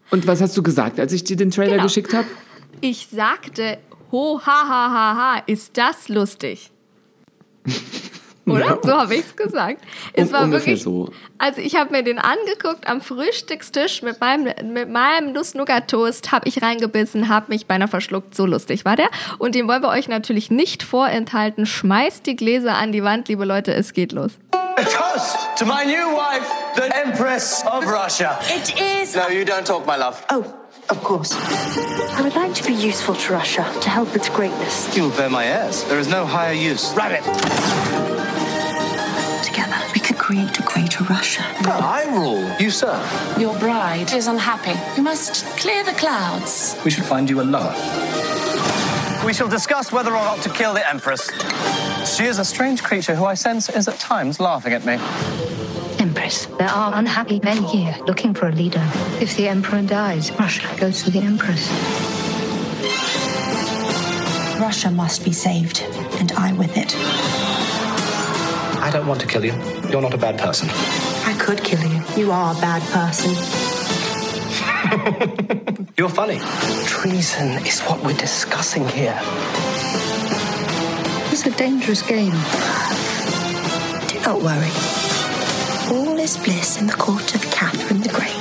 Und 0.09 0.25
was 0.25 0.41
hast 0.41 0.55
du 0.55 0.63
gesagt, 0.63 0.99
als 0.99 1.11
ich 1.11 1.25
dir 1.25 1.35
den 1.35 1.51
Trailer 1.51 1.73
genau. 1.73 1.83
geschickt 1.83 2.13
habe? 2.13 2.27
Ich 2.81 3.07
sagte, 3.11 3.77
ho, 4.11 4.41
ha, 4.45 4.67
ha, 4.67 4.91
ha, 4.91 5.15
ha, 5.15 5.43
ist 5.45 5.77
das 5.77 6.09
lustig. 6.09 6.71
Oder? 8.49 8.65
Ja. 8.65 8.77
So 8.81 8.91
habe 8.93 9.15
ich 9.15 9.21
es 9.21 9.35
gesagt. 9.35 9.83
Es 10.13 10.31
war 10.31 10.49
wirklich 10.51 10.81
so. 10.81 11.11
Also 11.37 11.61
ich 11.61 11.75
habe 11.75 11.91
mir 11.91 12.03
den 12.03 12.19
angeguckt 12.19 12.87
am 12.87 13.01
Frühstückstisch 13.01 14.01
mit 14.01 14.19
meinem, 14.19 14.73
mit 14.73 14.89
meinem 14.89 15.33
Nuss-Nougat-Toast, 15.33 16.31
habe 16.31 16.47
ich 16.47 16.61
reingebissen, 16.61 17.29
habe 17.29 17.47
mich 17.49 17.67
beinahe 17.67 17.87
verschluckt. 17.87 18.35
So 18.35 18.45
lustig 18.45 18.85
war 18.85 18.95
der. 18.95 19.09
Und 19.37 19.55
den 19.55 19.67
wollen 19.67 19.83
wir 19.83 19.89
euch 19.89 20.07
natürlich 20.07 20.51
nicht 20.51 20.83
vorenthalten. 20.83 21.65
Schmeißt 21.65 22.25
die 22.25 22.35
Gläser 22.35 22.75
an 22.75 22.91
die 22.91 23.03
Wand, 23.03 23.27
liebe 23.27 23.45
Leute, 23.45 23.73
es 23.73 23.93
geht 23.93 24.11
los. 24.11 24.31
A 24.51 24.83
toast 24.83 25.37
to 25.57 25.65
my 25.65 25.85
new 25.85 26.15
wife, 26.15 26.47
the 26.75 26.89
Empress 27.05 27.63
of 27.65 27.85
Russia. 27.85 28.39
It 28.43 28.73
is. 29.03 29.15
No, 29.15 29.29
you 29.29 29.43
don't 29.43 29.65
talk, 29.65 29.85
my 29.85 29.97
love. 29.97 30.23
Oh. 30.31 30.58
Of 30.89 31.03
course. 31.03 31.33
I 31.33 32.21
would 32.23 32.35
like 32.35 32.55
to 32.55 32.63
be 32.65 32.73
useful 32.73 33.13
to 33.13 33.33
Russia, 33.33 33.63
to 33.81 33.89
help 33.89 34.15
its 34.15 34.27
greatness. 34.27 34.95
You 34.97 35.03
will 35.03 35.11
bear 35.15 35.29
my 35.29 35.45
heirs. 35.45 35.83
There 35.83 35.99
is 35.99 36.07
no 36.07 36.25
higher 36.25 36.53
use. 36.53 36.93
Rabbit! 36.95 37.23
Together, 39.43 39.77
we 39.93 39.99
could 39.99 40.17
create 40.17 40.57
a 40.57 40.63
greater 40.63 41.03
Russia. 41.03 41.43
No, 41.63 41.71
I 41.71 42.05
rule. 42.11 42.49
You 42.59 42.71
serve. 42.71 43.05
Your 43.39 43.57
bride 43.59 44.11
is 44.13 44.25
unhappy. 44.25 44.79
You 44.97 45.03
must 45.03 45.45
clear 45.57 45.83
the 45.83 45.93
clouds. 45.93 46.75
We 46.83 46.89
should 46.89 47.05
find 47.05 47.29
you 47.29 47.41
a 47.41 47.43
lover. 47.43 47.75
We 49.23 49.33
shall 49.33 49.47
discuss 49.47 49.91
whether 49.91 50.11
or 50.11 50.23
not 50.23 50.41
to 50.41 50.49
kill 50.49 50.73
the 50.73 50.89
Empress. 50.89 51.29
She 52.15 52.25
is 52.25 52.39
a 52.39 52.45
strange 52.45 52.81
creature 52.81 53.13
who 53.15 53.25
I 53.25 53.35
sense 53.35 53.69
is 53.69 53.87
at 53.87 53.99
times 53.99 54.39
laughing 54.39 54.73
at 54.73 54.83
me. 54.85 54.97
Empress. 55.99 56.45
There 56.45 56.69
are 56.69 56.93
unhappy 56.95 57.41
men 57.43 57.61
here 57.63 57.93
looking 58.07 58.33
for 58.33 58.47
a 58.47 58.51
leader. 58.53 58.85
If 59.19 59.35
the 59.35 59.49
Emperor 59.49 59.81
dies, 59.81 60.31
Russia 60.39 60.73
goes 60.79 61.03
to 61.03 61.11
the 61.11 61.19
Empress. 61.19 61.69
Russia 64.61 64.91
must 64.91 65.25
be 65.25 65.33
saved, 65.33 65.81
and 66.19 66.31
I 66.33 66.53
with 66.53 66.77
it. 66.77 66.95
I 68.81 68.89
don't 68.93 69.07
want 69.07 69.19
to 69.21 69.27
kill 69.27 69.43
you. 69.43 69.53
You're 69.89 70.01
not 70.01 70.13
a 70.13 70.17
bad 70.17 70.39
person. 70.39 70.69
I 70.71 71.35
could 71.37 71.63
kill 71.63 71.81
you. 71.81 72.01
You 72.15 72.31
are 72.31 72.55
a 72.55 72.61
bad 72.61 72.81
person. 72.93 73.31
You're 75.97 76.07
funny. 76.07 76.39
Treason 76.85 77.49
is 77.65 77.81
what 77.81 78.01
we're 78.03 78.17
discussing 78.17 78.87
here. 78.87 79.19
It's 81.31 81.45
a 81.45 81.51
dangerous 81.51 82.01
game. 82.01 82.31
Do 84.07 84.19
not 84.21 84.41
worry 84.41 84.98
all 86.19 86.25
is 86.25 86.37
bliss 86.37 86.77
in 86.79 86.87
the 86.87 86.93
court 86.93 87.33
of 87.33 87.41
Catherine 87.51 88.01
the 88.01 88.09
Great. 88.09 88.35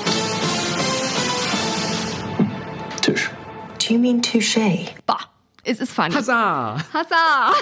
Touche. 3.00 3.30
Do 3.78 3.94
you 3.94 4.00
mean 4.00 4.20
touche? 4.20 4.94
Bah, 5.06 5.30
es 5.64 5.80
ist 5.80 5.92
funny. 5.92 6.14
Huzzah! 6.14 6.78
Huzzah! 6.92 7.52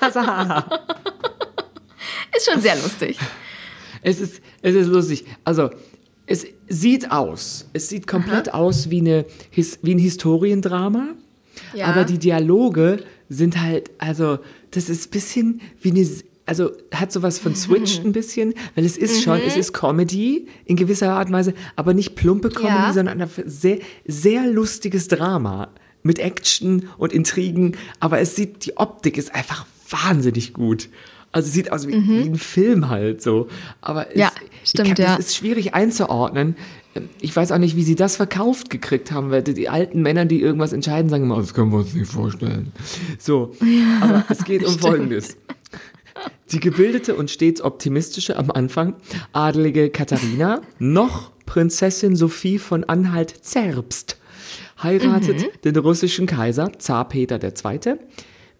Huzzah! 0.00 0.64
ist 2.36 2.50
schon 2.50 2.60
sehr 2.60 2.76
lustig. 2.76 3.16
Es 4.02 4.20
ist, 4.20 4.42
es 4.62 4.74
ist 4.74 4.88
lustig. 4.88 5.24
Also, 5.44 5.70
es 6.26 6.46
sieht 6.68 7.10
aus. 7.10 7.66
Es 7.72 7.88
sieht 7.88 8.06
komplett 8.06 8.48
Aha. 8.48 8.58
aus 8.58 8.90
wie, 8.90 9.00
eine, 9.00 9.24
wie 9.82 9.94
ein 9.94 9.98
Historiendrama. 9.98 11.14
Ja. 11.74 11.86
Aber 11.86 12.04
die 12.04 12.18
Dialoge 12.18 13.04
sind 13.28 13.60
halt, 13.60 13.90
also, 13.98 14.38
das 14.72 14.88
ist 14.88 15.08
ein 15.08 15.10
bisschen 15.10 15.60
wie 15.80 15.90
eine 15.90 16.06
also 16.50 16.72
hat 16.92 17.12
sowas 17.12 17.38
von 17.38 17.54
Switch 17.54 18.00
ein 18.04 18.10
bisschen, 18.10 18.54
weil 18.74 18.84
es 18.84 18.96
ist 18.96 19.22
schon, 19.22 19.38
es 19.38 19.54
mhm. 19.54 19.60
ist 19.60 19.72
Comedy 19.72 20.48
in 20.64 20.74
gewisser 20.74 21.12
Art 21.12 21.28
und 21.28 21.34
Weise, 21.34 21.54
aber 21.76 21.94
nicht 21.94 22.16
plumpe 22.16 22.48
Comedy, 22.48 22.74
ja. 22.74 22.92
sondern 22.92 23.22
ein 23.22 23.30
sehr, 23.46 23.78
sehr 24.04 24.48
lustiges 24.48 25.06
Drama 25.06 25.68
mit 26.02 26.18
Action 26.18 26.88
und 26.98 27.12
Intrigen, 27.12 27.76
aber 28.00 28.18
es 28.18 28.34
sieht, 28.34 28.66
die 28.66 28.76
Optik 28.78 29.16
ist 29.16 29.32
einfach 29.32 29.64
wahnsinnig 29.88 30.52
gut. 30.52 30.88
Also 31.30 31.46
es 31.46 31.52
sieht 31.52 31.70
aus 31.70 31.86
wie, 31.86 31.94
mhm. 31.94 32.08
wie 32.08 32.28
ein 32.30 32.34
Film 32.34 32.88
halt 32.88 33.22
so. 33.22 33.46
Aber 33.80 34.10
es, 34.10 34.18
ja, 34.18 34.32
stimmt, 34.64 34.96
kann, 34.96 35.06
ja. 35.06 35.14
es 35.14 35.26
ist 35.26 35.36
schwierig 35.36 35.74
einzuordnen. 35.74 36.56
Ich 37.20 37.36
weiß 37.36 37.52
auch 37.52 37.58
nicht, 37.58 37.76
wie 37.76 37.84
sie 37.84 37.94
das 37.94 38.16
verkauft 38.16 38.70
gekriegt 38.70 39.12
haben, 39.12 39.30
weil 39.30 39.44
die 39.44 39.68
alten 39.68 40.02
Männer, 40.02 40.24
die 40.24 40.40
irgendwas 40.40 40.72
entscheiden, 40.72 41.08
sagen 41.08 41.22
immer, 41.22 41.36
das 41.36 41.54
können 41.54 41.70
wir 41.70 41.78
uns 41.78 41.94
nicht 41.94 42.10
vorstellen. 42.10 42.72
So, 43.20 43.52
ja, 43.60 44.00
aber 44.00 44.24
es 44.28 44.44
geht 44.44 44.64
um 44.64 44.70
stimmt. 44.70 44.80
Folgendes. 44.80 45.36
Die 46.52 46.60
gebildete 46.60 47.14
und 47.14 47.30
stets 47.30 47.60
optimistische 47.62 48.36
am 48.36 48.50
Anfang 48.50 48.94
adelige 49.32 49.90
Katharina, 49.90 50.60
noch 50.78 51.30
Prinzessin 51.46 52.16
Sophie 52.16 52.58
von 52.58 52.84
Anhalt-Zerbst, 52.84 54.18
heiratet 54.82 55.38
mhm. 55.38 55.46
den 55.64 55.76
russischen 55.76 56.26
Kaiser, 56.26 56.72
Zar 56.78 57.08
Peter 57.08 57.38
II., 57.42 57.94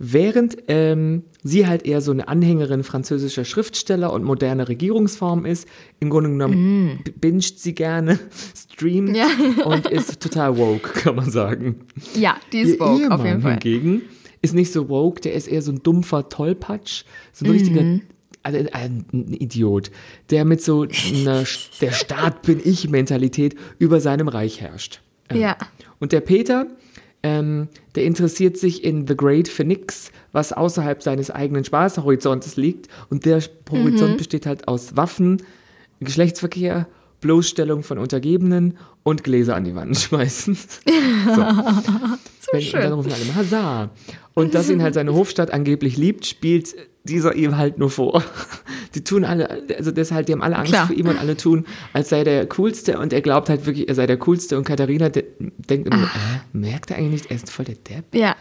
während 0.03 0.57
ähm, 0.69 1.25
sie 1.43 1.67
halt 1.67 1.85
eher 1.85 2.01
so 2.01 2.11
eine 2.11 2.27
Anhängerin 2.27 2.85
französischer 2.85 3.45
Schriftsteller 3.45 4.13
und 4.15 4.25
moderner 4.25 4.69
Regierungsform 4.69 5.45
ist. 5.45 5.69
Im 6.01 6.09
Grunde 6.09 6.31
genommen 6.31 7.01
b- 7.05 7.11
binget 7.11 7.59
sie 7.59 7.75
gerne, 7.75 8.19
streamt 8.57 9.11
Mm. 9.11 9.15
Ja. 9.15 9.27
und 9.67 9.87
ist 9.89 10.21
total 10.23 10.57
woke, 10.57 10.89
kann 11.01 11.17
man 11.17 11.31
sagen. 11.31 11.81
Ja, 12.15 12.37
die 12.53 12.61
ist 12.61 12.75
Ihr 12.75 12.81
woke, 12.81 13.03
Ehemann 13.03 13.13
auf 13.21 13.25
jeden 13.27 13.43
Fall. 13.43 13.53
hingegen 13.53 14.03
ist 14.43 14.55
nicht 14.55 14.73
so 14.73 14.89
woke, 14.89 15.21
der 15.21 15.35
ist 15.35 15.49
eher 15.49 15.63
so 15.63 15.73
ein 15.73 15.83
dumpfer 15.83 16.29
Tollpatsch, 16.29 17.05
so 17.33 17.45
ein 17.45 17.51
richtiger, 17.51 17.83
Mhm. 17.83 18.03
also 18.43 18.59
ein 18.73 19.05
Idiot, 19.13 19.91
der 20.31 20.45
mit 20.45 20.63
so 20.63 20.83
einer 21.15 21.45
der 21.81 21.93
Staat 21.93 22.43
bin 22.43 22.61
ich 22.65 22.89
Mentalität 22.89 23.55
über 23.79 24.01
seinem 24.01 24.29
Reich 24.29 24.61
herrscht. 24.61 25.01
Ähm, 25.29 25.41
Ja. 25.41 25.57
Und 25.99 26.13
der 26.13 26.21
Peter, 26.23 26.67
ähm, 27.23 27.69
der 27.97 28.05
interessiert 28.05 28.57
sich 28.57 28.83
in 28.83 29.07
The 29.07 29.15
Great 29.15 29.47
for 29.49 29.67
nix, 29.67 30.11
was 30.33 30.53
außerhalb 30.55 31.03
seines 31.03 31.31
eigenen 31.31 31.65
Spaßhorizontes 31.65 32.57
liegt. 32.57 32.89
Und 33.11 33.27
der 33.27 33.43
Horizont 33.71 34.17
besteht 34.17 34.47
halt 34.47 34.67
aus 34.69 34.97
Waffen, 34.97 35.43
Geschlechtsverkehr, 36.01 36.89
Bloßstellung 37.21 37.83
von 37.83 37.99
Untergebenen 37.99 38.79
und 39.03 39.23
Gläser 39.23 39.55
an 39.55 39.65
die 39.65 39.75
Wand 39.75 39.99
schmeißen. 40.01 40.55
so. 41.35 41.43
Wenn, 42.53 42.63
und 42.65 42.75
dann 42.75 42.93
rufen 42.93 43.13
alle 43.13 43.23
immer 43.23 43.35
Hazard. 43.37 43.91
Und 44.35 44.55
dass 44.55 44.69
ihn 44.71 44.83
halt 44.83 44.95
seine 44.95 45.13
Hofstadt 45.13 45.53
angeblich 45.53 45.97
liebt, 45.97 46.27
spielt 46.27 46.75
dieser 47.05 47.35
ihm 47.35 47.57
halt 47.57 47.79
nur 47.79 47.91
vor. 47.91 48.23
Die 48.95 49.05
tun 49.05 49.25
alle, 49.25 49.63
also 49.79 49.93
deshalb, 49.93 50.27
die 50.27 50.33
haben 50.33 50.43
alle 50.43 50.57
Angst 50.57 50.73
Klar. 50.73 50.89
vor 50.89 50.97
ihm 50.97 51.07
und 51.07 51.17
alle 51.17 51.37
tun, 51.37 51.65
als 51.93 52.09
sei 52.09 52.25
der 52.25 52.47
Coolste 52.47 52.99
und 52.99 53.13
er 53.13 53.21
glaubt 53.21 53.49
halt 53.49 53.65
wirklich, 53.65 53.89
er 53.89 53.95
sei 53.95 54.07
der 54.09 54.17
Coolste 54.17 54.59
und 54.59 54.65
Katharina 54.65 55.09
de 55.11 55.25
denkt 55.39 55.87
immer, 55.87 56.03
äh, 56.03 56.09
merkt 56.53 56.91
er 56.91 56.97
eigentlich 56.99 57.13
nicht, 57.23 57.31
er 57.31 57.37
ist 57.37 57.51
voll 57.53 57.67
der 57.67 57.77
Depp. 57.77 58.13
Ja. 58.15 58.35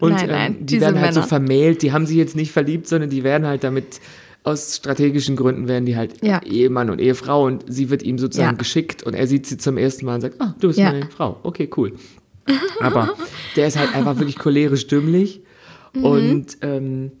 Und 0.00 0.12
nein, 0.12 0.28
nein, 0.28 0.56
ähm, 0.60 0.66
die 0.66 0.78
werden 0.82 1.00
halt 1.00 1.14
so 1.14 1.20
Männer. 1.20 1.28
vermählt, 1.28 1.80
die 1.80 1.92
haben 1.92 2.04
sie 2.04 2.18
jetzt 2.18 2.36
nicht 2.36 2.52
verliebt, 2.52 2.86
sondern 2.86 3.08
die 3.08 3.24
werden 3.24 3.46
halt 3.46 3.64
damit, 3.64 3.98
aus 4.42 4.76
strategischen 4.76 5.36
Gründen 5.36 5.68
werden 5.68 5.86
die 5.86 5.96
halt 5.96 6.22
Ja. 6.22 6.42
Ehemann 6.42 6.90
und 6.90 7.00
Ehefrau 7.00 7.46
und 7.46 7.64
sie 7.66 7.88
wird 7.88 8.02
ihm 8.02 8.18
sozusagen 8.18 8.50
Ja. 8.56 8.58
geschickt 8.58 9.02
und 9.04 9.14
er 9.14 9.26
sieht 9.26 9.46
sie 9.46 9.56
zum 9.56 9.78
ersten 9.78 10.04
Mal 10.04 10.16
und 10.16 10.20
sagt, 10.20 10.38
ah, 10.38 10.54
du 10.60 10.68
bist 10.68 10.78
Ja. 10.78 10.92
meine 10.92 11.08
Frau, 11.08 11.40
okay, 11.44 11.70
cool. 11.78 11.94
Aber 12.80 13.14
der 13.56 13.66
ist 13.68 13.78
halt 13.78 13.94
einfach 13.94 14.18
wirklich 14.18 14.38
cholerisch 14.38 14.86
dümmlich 14.86 15.40
Mhm. 15.94 16.04
und 16.04 16.46
ähm, 16.62 17.12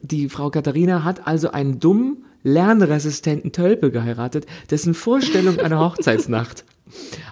die 0.00 0.28
Frau 0.28 0.50
Katharina 0.50 1.04
hat 1.04 1.26
also 1.26 1.52
einen 1.52 1.78
dummen, 1.78 2.24
lernresistenten 2.42 3.52
Tölpe 3.52 3.90
geheiratet, 3.92 4.46
dessen 4.70 4.94
Vorstellung 4.94 5.60
einer 5.60 5.78
Hochzeitsnacht 5.84 6.64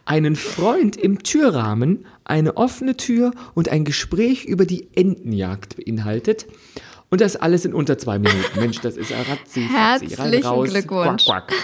einen 0.06 0.36
Freund 0.36 0.96
im 0.96 1.22
Türrahmen, 1.22 2.06
eine 2.24 2.56
offene 2.56 2.96
Tür 2.96 3.32
und 3.54 3.68
ein 3.68 3.84
Gespräch 3.84 4.44
über 4.46 4.64
die 4.64 4.88
Entenjagd 4.94 5.76
beinhaltet. 5.76 6.46
Und 7.10 7.20
das 7.20 7.34
alles 7.36 7.64
in 7.64 7.74
unter 7.74 7.98
zwei 7.98 8.18
Minuten. 8.20 8.60
Mensch, 8.60 8.80
das 8.80 8.96
ist 8.96 9.10
rein, 9.10 9.24
Herzlichen 9.68 10.44
raus, 10.46 10.70
Glückwunsch. 10.70 11.24
Quack, 11.24 11.48
quack. 11.48 11.54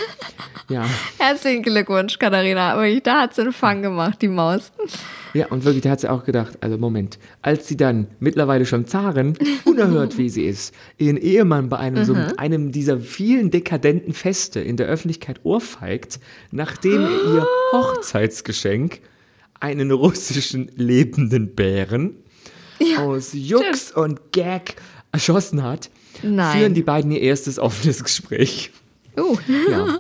Ja, 0.69 0.85
Herzlichen 1.19 1.63
Glückwunsch, 1.63 2.19
Katharina. 2.19 2.77
Wirklich, 2.77 3.05
da 3.05 3.21
hat 3.23 3.35
sie 3.37 3.43
einen 3.43 3.53
Fang 3.53 3.81
gemacht, 3.83 4.21
die 4.21 4.27
Maus. 4.27 4.73
ja, 5.35 5.47
und 5.47 5.65
wirklich, 5.65 5.85
da 5.85 5.91
hat 5.91 6.01
sie 6.01 6.11
auch 6.11 6.25
gedacht, 6.25 6.59
also 6.61 6.77
Moment, 6.79 7.21
als 7.43 7.69
sie 7.69 7.77
dann 7.77 8.09
mittlerweile 8.19 8.67
schon 8.67 8.87
Zarin, 8.87 9.39
unerhört 9.65 10.19
wie 10.19 10.29
sie 10.29 10.45
ist, 10.47 10.75
ihren 10.99 11.17
Ehemann 11.17 11.69
bei 11.69 11.77
einem, 11.77 12.05
so, 12.05 12.15
Mhm. 12.15 12.33
einem 12.39 12.73
dieser 12.73 12.99
vielen 12.99 13.53
dekadenten 13.53 14.13
Feste 14.15 14.59
in 14.59 14.77
der 14.77 14.89
Öffentlichkeit 14.89 15.39
ohrfeigt, 15.45 16.19
nachdem 16.51 17.03
er 17.05 17.11
ihr 17.35 17.47
Hochzeitsgeschenk, 17.73 19.01
einen 19.61 19.93
russischen 19.93 20.73
lebenden 20.75 21.55
Bären, 21.55 22.17
aus 22.99 23.31
Jux 23.33 23.91
und 23.93 24.33
Gag 24.33 24.75
erschossen 25.17 25.63
hat, 25.63 25.91
Nein. 26.23 26.59
führen 26.59 26.75
die 26.75 26.83
beiden 26.83 27.11
ihr 27.11 27.21
erstes 27.21 27.59
offenes 27.59 28.03
Gespräch. 28.05 28.71
Uh, 29.19 29.37
Ja. 29.71 29.99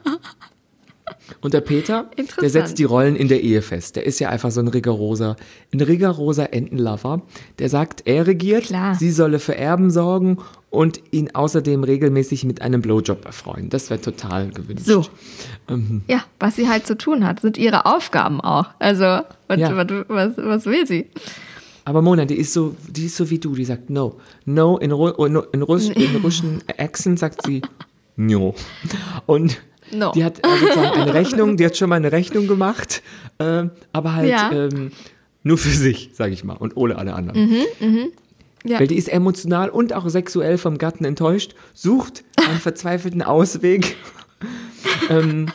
Und 1.40 1.54
der 1.54 1.60
Peter, 1.60 2.10
der 2.40 2.50
setzt 2.50 2.78
die 2.78 2.84
Rollen 2.84 3.14
in 3.16 3.28
der 3.28 3.40
Ehe 3.42 3.62
fest. 3.62 3.96
Der 3.96 4.04
ist 4.06 4.18
ja 4.18 4.28
einfach 4.28 4.50
so 4.50 4.60
ein 4.60 4.68
rigoroser, 4.68 5.36
ein 5.72 5.80
rigoroser 5.80 6.52
Entenlover. 6.52 7.22
Der 7.58 7.68
sagt, 7.68 8.02
er 8.06 8.26
regiert, 8.26 8.64
Klar. 8.64 8.94
sie 8.96 9.10
solle 9.10 9.38
für 9.38 9.56
Erben 9.56 9.90
sorgen 9.90 10.38
und 10.70 11.00
ihn 11.12 11.32
außerdem 11.34 11.84
regelmäßig 11.84 12.44
mit 12.44 12.60
einem 12.62 12.80
Blowjob 12.82 13.24
erfreuen. 13.24 13.70
Das 13.70 13.88
wäre 13.90 14.00
total 14.00 14.50
gewünscht. 14.50 14.86
so. 14.86 15.04
Ja, 16.08 16.24
was 16.40 16.56
sie 16.56 16.68
halt 16.68 16.86
zu 16.86 16.96
tun 16.96 17.24
hat, 17.24 17.40
sind 17.40 17.56
ihre 17.58 17.86
Aufgaben 17.86 18.40
auch. 18.40 18.66
Also, 18.78 19.04
was, 19.48 19.58
Ja. 19.58 19.76
was, 19.76 19.86
was, 20.08 20.36
was 20.36 20.66
will 20.66 20.86
sie? 20.86 21.06
Aber 21.86 22.02
Mona, 22.02 22.24
die 22.24 22.34
ist 22.36 22.52
so, 22.52 22.74
die 22.88 23.06
ist 23.06 23.16
so 23.16 23.30
wie 23.30 23.38
du, 23.38 23.54
die 23.54 23.64
sagt 23.64 23.90
no. 23.90 24.18
No, 24.44 24.76
in, 24.76 24.90
Ru 24.92 25.08
in, 25.24 25.40
in, 25.52 25.62
Russ 25.62 25.88
in 25.88 26.16
russischen 26.22 26.62
Accent 26.76 27.18
sagt 27.20 27.46
sie 27.46 27.62
no. 28.16 28.54
Und 29.24 29.58
No. 29.92 30.10
die 30.12 30.24
hat 30.24 30.40
sozusagen 30.44 31.00
eine 31.00 31.14
Rechnung, 31.14 31.56
die 31.56 31.64
hat 31.64 31.76
schon 31.76 31.88
mal 31.88 31.94
eine 31.94 32.10
Rechnung 32.10 32.48
gemacht, 32.48 33.02
äh, 33.38 33.66
aber 33.92 34.14
halt 34.16 34.28
Ja. 34.28 34.50
ähm, 34.50 34.90
nur 35.44 35.58
für 35.58 35.68
sich, 35.68 36.10
sage 36.12 36.32
ich 36.32 36.42
mal, 36.42 36.54
und 36.54 36.76
ohne 36.76 36.98
alle 36.98 37.14
anderen. 37.14 37.50
Mhm, 37.78 38.08
Ja. 38.64 38.80
Weil 38.80 38.88
die 38.88 38.96
ist 38.96 39.06
emotional 39.08 39.68
und 39.70 39.92
auch 39.92 40.08
sexuell 40.08 40.58
vom 40.58 40.76
Gatten 40.78 41.04
enttäuscht, 41.04 41.54
sucht 41.72 42.24
einen 42.48 42.58
verzweifelten 42.58 43.22
Ausweg, 43.22 43.96
ähm, 45.08 45.46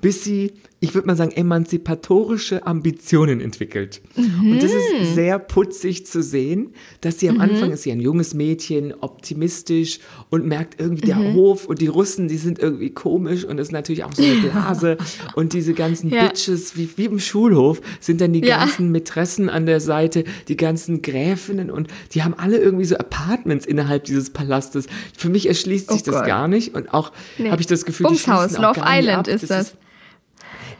bis 0.00 0.22
sie, 0.22 0.52
ich 0.80 0.94
würde 0.94 1.06
mal 1.08 1.16
sagen, 1.16 1.32
emanzipatorische 1.32 2.64
Ambitionen 2.66 3.40
entwickelt. 3.40 4.00
Und 4.16 4.62
das 4.62 4.72
ist 4.72 5.14
sehr 5.14 5.38
putzig 5.40 6.06
zu 6.06 6.22
sehen, 6.22 6.72
dass 7.00 7.18
sie 7.18 7.28
am 7.28 7.40
Anfang 7.40 7.72
ist 7.72 7.82
sie 7.82 7.90
ein 7.92 8.00
junges 8.00 8.32
Mädchen, 8.34 8.94
optimistisch 9.00 9.98
und 10.30 10.46
merkt 10.46 10.80
irgendwie 10.80 11.06
der 11.06 11.32
Hof 11.34 11.66
und 11.66 11.80
die 11.80 11.86
Russen, 11.88 12.28
die 12.28 12.36
sind 12.36 12.58
irgendwie 12.58 12.90
komisch 12.90 13.44
und 13.44 13.56
das 13.56 13.68
ist 13.68 13.72
natürlich 13.72 14.04
auch 14.04 14.12
so 14.12 14.22
eine 14.22 14.34
Blase 14.50 14.96
und 15.34 15.52
diese 15.52 15.74
ganzen 15.74 16.10
Ja. 16.10 16.28
Bitches, 16.28 16.76
wie, 16.76 16.88
wie 16.96 17.06
im 17.06 17.18
Schulhof, 17.18 17.80
sind 18.00 18.20
dann 18.20 18.32
die 18.32 18.40
Ja. 18.44 18.58
ganzen 18.60 18.90
Mätressen 18.92 19.48
an 19.50 19.66
der 19.66 19.80
Seite, 19.80 20.24
die 20.48 20.56
ganzen 20.56 21.02
Gräfinnen 21.02 21.70
und 21.70 21.88
die 22.12 22.22
haben 22.22 22.34
alle 22.34 22.56
irgendwie 22.58 22.84
so 22.84 22.96
Apartments 22.96 23.66
innerhalb 23.66 24.04
dieses 24.04 24.30
Palastes. 24.30 24.86
Für 25.16 25.28
mich 25.28 25.48
erschließt 25.48 25.90
sich 25.90 26.02
Oh 26.02 26.06
das 26.06 26.14
Gott. 26.16 26.26
gar 26.26 26.48
nicht 26.48 26.74
und 26.74 26.94
auch 26.94 27.12
Nee. 27.38 27.50
habe 27.50 27.60
ich 27.60 27.66
das 27.66 27.84
Gefühl, 27.84 28.06
die 28.06 28.14
Bumshaus, 28.14 28.54
auch 28.56 28.76
Love 28.76 28.86
Island 28.86 29.28
ab. 29.28 29.34
ist 29.34 29.50
das. 29.50 29.74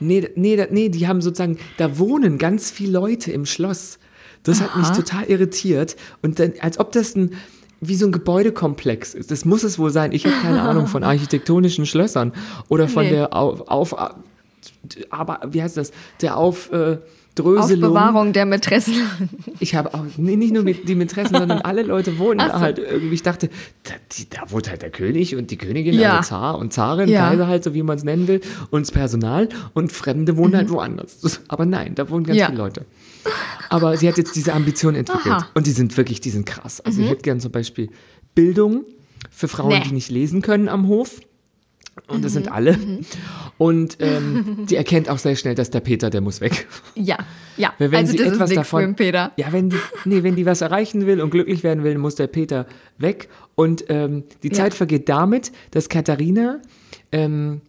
Nee, 0.01 0.29
nee, 0.37 0.67
nee, 0.71 0.89
die 0.89 1.09
haben 1.09 1.21
sozusagen, 1.21 1.59
da 1.77 1.99
wohnen 1.99 2.39
ganz 2.39 2.71
viele 2.71 2.93
Leute 2.93 3.33
im 3.33 3.47
Schloss. 3.47 3.99
Das 4.45 4.61
hat 4.61 4.77
mich 4.77 4.89
total 4.91 5.25
irritiert. 5.25 5.97
Und 6.23 6.39
dann, 6.39 6.53
als 6.61 6.79
ob 6.79 6.93
das 6.93 7.15
ein, 7.17 7.33
wie 7.81 7.95
so 7.97 8.07
ein 8.07 8.13
Gebäudekomplex 8.13 9.15
ist. 9.15 9.31
Das 9.31 9.45
muss 9.45 9.63
es 9.63 9.79
wohl 9.79 9.91
sein. 9.91 10.13
Ich 10.13 10.25
habe 10.25 10.37
keine 10.41 10.63
Ahnung 10.63 10.87
von 10.87 11.03
architektonischen 11.05 11.87
Schlössern 11.87 12.33
oder 12.69 12.89
von 12.89 13.05
Nee. 13.05 13.11
der 13.11 13.35
auf, 13.35 13.69
auf, 13.69 13.95
aber 15.11 15.41
wie 15.51 15.63
heißt 15.63 15.77
das? 15.77 15.93
Der 16.23 16.37
auf 16.37 16.73
äh, 16.73 16.99
Dröselung. 17.35 17.97
Aufbewahrung 17.97 18.33
der 18.33 18.47
Mätressen. 18.47 18.95
Ich 19.61 19.75
habe 19.77 19.95
auch, 19.95 20.05
nee, 20.17 20.35
nicht 20.37 20.53
nur 20.53 20.65
die 20.65 20.95
Mätressen, 20.97 21.37
sondern 21.37 21.61
alle 21.61 21.83
Leute 21.83 22.19
wohnen 22.19 22.41
so. 22.41 22.53
halt 22.59 22.79
irgendwie. 22.79 23.15
Ich 23.15 23.23
dachte, 23.23 23.49
da, 23.85 23.93
die, 24.13 24.29
da 24.29 24.51
wohnt 24.51 24.69
halt 24.69 24.83
der 24.83 24.91
König 24.91 25.37
und 25.37 25.51
die 25.53 25.57
Königin, 25.57 25.95
Ja. 25.95 26.17
also 26.17 26.31
Zar 26.31 26.59
und 26.59 26.73
Zarin, 26.73 27.09
Ja. 27.09 27.29
Kaiser 27.29 27.47
halt, 27.47 27.63
so 27.63 27.75
wie 27.75 27.83
man 27.85 27.97
es 27.97 28.03
nennen 28.05 28.27
will, 28.27 28.41
und 28.71 28.83
das 28.83 28.91
Personal 28.91 29.49
und 29.73 29.93
Fremde 29.93 30.37
wohnen 30.37 30.57
halt 30.57 30.71
woanders. 30.71 31.21
Das- 31.21 31.41
Aber 31.49 31.65
nein, 31.65 31.95
da 31.95 32.11
wohnen 32.11 32.25
ganz 32.25 32.35
Mhm. 32.37 32.41
Ja. 32.41 32.47
viele 32.47 32.59
Leute. 32.59 32.85
Aber 33.69 33.97
sie 33.97 34.09
hat 34.09 34.17
jetzt 34.19 34.35
diese 34.35 34.53
Ambition 34.55 34.95
entwickelt 34.97 35.27
Aha. 35.35 35.41
Mhm. 35.41 35.47
und 35.55 35.67
die 35.67 35.73
sind 35.73 35.97
wirklich, 35.97 36.21
die 36.21 36.31
sind 36.31 36.47
krass. 36.47 36.81
Also 36.81 37.03
ich 37.03 37.09
hätte 37.11 37.23
gern 37.23 37.39
zum 37.41 37.53
Beispiel 37.53 37.91
Bildung 38.35 38.85
für 39.31 39.47
Frauen, 39.49 39.69
Nee. 39.71 39.83
die 39.87 39.95
nicht 39.95 40.11
lesen 40.11 40.43
können 40.43 40.69
am 40.69 40.89
Hof. 40.89 41.21
Und 42.07 42.25
das 42.25 42.33
Mhm. 42.33 42.35
sind 42.35 42.53
alle. 42.53 42.79
Und 43.59 43.97
ähm, 44.01 44.67
die 44.71 44.77
erkennt 44.77 45.09
auch 45.11 45.19
sehr 45.19 45.35
schnell, 45.37 45.55
dass 45.55 45.71
der 45.71 45.81
Peter, 45.81 46.11
der 46.11 46.21
muss 46.21 46.41
weg. 46.41 46.67
Ja, 46.95 47.19
ja. 47.57 47.73
Weil 47.79 47.91
wenn 47.91 47.99
also 48.01 48.13
sie 48.13 48.19
das 48.19 48.29
etwas 48.35 48.51
ist 48.51 48.57
davon, 48.57 48.81
für 48.83 48.87
den 48.87 48.97
Peter. 48.97 49.33
Ja, 49.37 49.53
wenn 49.53 49.71
die, 49.71 49.77
nee, 50.05 50.23
wenn 50.23 50.37
die 50.37 50.47
was 50.47 50.61
erreichen 50.61 51.07
will 51.07 51.21
und 51.21 51.31
glücklich 51.31 51.63
werden 51.65 51.83
will, 51.85 51.99
muss 51.99 52.15
der 52.15 52.29
Peter 52.29 52.67
weg. 52.99 53.29
Und 53.57 53.85
ähm, 53.89 54.25
die 54.43 54.49
Ja. 54.49 54.55
Zeit 54.55 54.75
vergeht 54.75 55.09
damit, 55.09 55.51
dass 55.73 55.89
Katharina 55.89 56.61
ähm, 57.11 57.61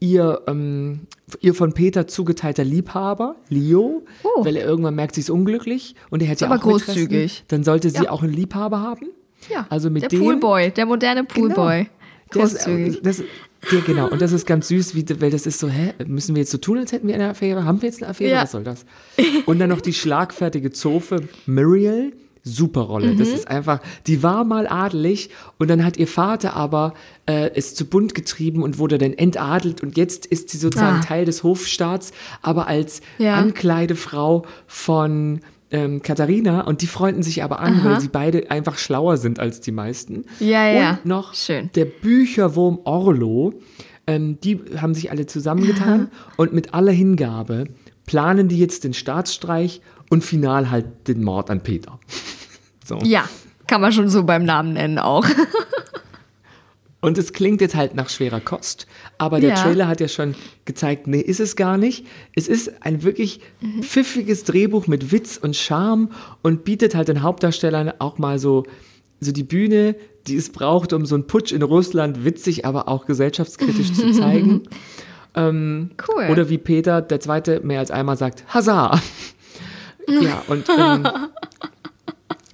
ihr, 0.00 0.42
ähm, 0.46 1.06
ihr 1.40 1.54
von 1.54 1.72
Peter 1.72 2.06
zugeteilter 2.06 2.64
Liebhaber, 2.64 3.36
Leo, 3.48 4.02
Oh. 4.22 4.44
weil 4.44 4.56
er 4.56 4.64
irgendwann 4.66 4.94
merkt, 4.94 5.14
sie 5.14 5.22
ist 5.22 5.30
unglücklich 5.30 5.94
und 6.10 6.20
er 6.22 6.28
hätte 6.28 6.44
ja 6.44 6.50
aber 6.50 6.60
auch 6.60 6.64
großzügig. 6.64 7.44
Dann 7.48 7.64
sollte 7.64 7.90
sie 7.90 8.04
Ja. 8.04 8.10
auch 8.10 8.22
einen 8.22 8.32
Liebhaber 8.32 8.80
haben. 8.80 9.06
Ja, 9.50 9.66
Also 9.70 9.90
mit 9.90 10.02
der 10.02 10.08
dem, 10.10 10.20
Poolboy, 10.20 10.70
der 10.70 10.86
moderne 10.86 11.24
Poolboy. 11.24 11.86
der 12.34 12.42
ist, 12.44 12.54
Großzügig. 12.64 13.00
das, 13.02 13.22
der, 13.70 13.80
genau, 13.82 14.08
und 14.08 14.20
das 14.22 14.32
ist 14.32 14.46
ganz 14.46 14.68
süß, 14.68 14.94
wie, 14.94 15.04
weil 15.20 15.30
das 15.30 15.46
ist 15.46 15.58
so, 15.58 15.68
hä, 15.68 15.92
müssen 16.06 16.34
wir 16.34 16.42
jetzt 16.42 16.50
so 16.52 16.58
tun, 16.58 16.78
als 16.78 16.92
hätten 16.92 17.08
wir 17.08 17.14
eine 17.14 17.30
Affäre? 17.30 17.64
Haben 17.64 17.80
wir 17.82 17.88
jetzt 17.88 18.02
eine 18.02 18.10
Affäre? 18.10 18.30
Ja. 18.32 18.42
Was 18.42 18.52
soll 18.52 18.64
das? 18.64 18.84
Und 19.46 19.58
dann 19.58 19.68
noch 19.70 19.80
die 19.80 19.92
schlagfertige 19.94 20.70
Zofe 20.72 21.28
Muriel, 21.46 22.12
super 22.46 22.82
Rolle. 22.82 23.16
Das 23.16 23.28
Mhm. 23.28 23.34
ist 23.34 23.48
einfach, 23.48 23.80
die 24.06 24.22
war 24.22 24.44
mal 24.44 24.66
adelig 24.68 25.30
und 25.58 25.68
dann 25.70 25.82
hat 25.82 25.96
ihr 25.96 26.06
Vater 26.06 26.54
aber 26.54 26.92
äh, 27.26 27.50
es 27.54 27.74
zu 27.74 27.86
bunt 27.86 28.14
getrieben 28.14 28.62
und 28.62 28.76
wurde 28.78 28.98
dann 28.98 29.14
entadelt 29.14 29.82
und 29.82 29.96
jetzt 29.96 30.26
ist 30.26 30.50
sie 30.50 30.58
sozusagen 30.58 30.98
Ah. 30.98 31.04
Teil 31.04 31.24
des 31.24 31.42
Hofstaats, 31.42 32.12
aber 32.42 32.66
als 32.66 33.00
Ja. 33.18 33.36
Ankleidefrau 33.36 34.44
von 34.66 35.40
ähm, 35.74 36.02
Katharina 36.02 36.60
und 36.60 36.82
die 36.82 36.86
freunden 36.86 37.24
sich 37.24 37.42
aber 37.42 37.58
an, 37.58 37.80
Aha. 37.80 37.84
weil 37.84 38.00
sie 38.00 38.06
beide 38.06 38.48
einfach 38.48 38.78
schlauer 38.78 39.16
sind 39.16 39.40
als 39.40 39.60
die 39.60 39.72
meisten. 39.72 40.24
Ja, 40.38 40.68
ja. 40.68 40.90
Und 40.90 41.06
noch 41.06 41.34
Schön. 41.34 41.68
der 41.74 41.84
Bücherwurm 41.84 42.78
Orlo, 42.84 43.54
ähm, 44.06 44.38
die 44.40 44.60
haben 44.80 44.94
sich 44.94 45.10
alle 45.10 45.26
zusammengetan 45.26 46.12
und 46.36 46.52
mit 46.52 46.74
aller 46.74 46.92
Hingabe 46.92 47.64
planen 48.06 48.46
die 48.46 48.58
jetzt 48.58 48.84
den 48.84 48.94
Staatsstreich 48.94 49.80
und 50.10 50.22
final 50.22 50.70
halt 50.70 51.08
den 51.08 51.24
Mord 51.24 51.50
an 51.50 51.60
Peter. 51.60 51.98
So. 52.86 52.98
Ja, 53.02 53.26
kann 53.66 53.80
man 53.80 53.92
schon 53.92 54.10
so 54.10 54.24
beim 54.24 54.44
Namen 54.44 54.74
nennen 54.74 54.98
auch. 54.98 55.24
Und 57.04 57.18
es 57.18 57.34
klingt 57.34 57.60
jetzt 57.60 57.74
halt 57.74 57.94
nach 57.94 58.08
schwerer 58.08 58.40
Kost, 58.40 58.86
aber 59.18 59.38
der 59.38 59.50
Ja. 59.50 59.62
Trailer 59.62 59.88
hat 59.88 60.00
ja 60.00 60.08
schon 60.08 60.34
gezeigt, 60.64 61.06
nee, 61.06 61.20
ist 61.20 61.38
es 61.38 61.54
gar 61.54 61.76
nicht. 61.76 62.06
Es 62.34 62.48
ist 62.48 62.82
ein 62.82 63.02
wirklich 63.02 63.40
pfiffiges 63.82 64.44
Drehbuch 64.44 64.86
mit 64.86 65.12
Witz 65.12 65.36
und 65.36 65.54
Charme 65.54 66.12
und 66.40 66.64
bietet 66.64 66.94
halt 66.94 67.08
den 67.08 67.20
Hauptdarstellern 67.20 67.92
auch 67.98 68.16
mal 68.16 68.38
so, 68.38 68.62
so 69.20 69.32
die 69.32 69.42
Bühne, 69.42 69.96
die 70.26 70.36
es 70.36 70.48
braucht, 70.50 70.94
um 70.94 71.04
so 71.04 71.14
einen 71.14 71.26
Putsch 71.26 71.52
in 71.52 71.60
Russland 71.60 72.24
witzig, 72.24 72.64
aber 72.64 72.88
auch 72.88 73.04
gesellschaftskritisch 73.04 73.92
zu 73.92 74.10
zeigen. 74.18 74.62
Cool. 75.36 76.28
Oder 76.30 76.48
wie 76.48 76.56
Peter, 76.56 77.02
der 77.02 77.20
Zweite, 77.20 77.60
mehr 77.60 77.80
als 77.80 77.90
einmal 77.90 78.16
sagt, 78.16 78.44
Hazar. 78.48 79.02
ja, 80.08 80.42
und 80.46 80.64
ähm, 80.70 81.06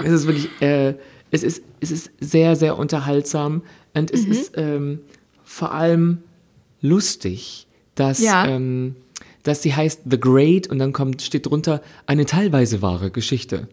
es 0.02 0.10
ist 0.10 0.26
wirklich, 0.26 0.48
äh, 0.60 0.94
es, 1.30 1.44
ist, 1.44 1.62
es 1.80 1.92
ist 1.92 2.10
sehr, 2.18 2.56
sehr 2.56 2.76
unterhaltsam 2.76 3.62
und 3.94 4.12
Mhm. 4.12 4.18
es 4.18 4.24
ist 4.26 4.52
ähm, 4.56 5.00
vor 5.44 5.72
allem 5.74 6.18
lustig, 6.80 7.66
dass, 7.94 8.20
Ja. 8.20 8.46
ähm, 8.46 8.96
dass 9.42 9.62
sie 9.62 9.74
heißt 9.74 10.02
The 10.10 10.18
Great 10.20 10.68
und 10.68 10.78
dann 10.78 10.92
kommt, 10.92 11.22
steht 11.22 11.46
drunter 11.46 11.82
eine 12.06 12.26
teilweise 12.26 12.82
wahre 12.82 13.10
Geschichte. 13.10 13.68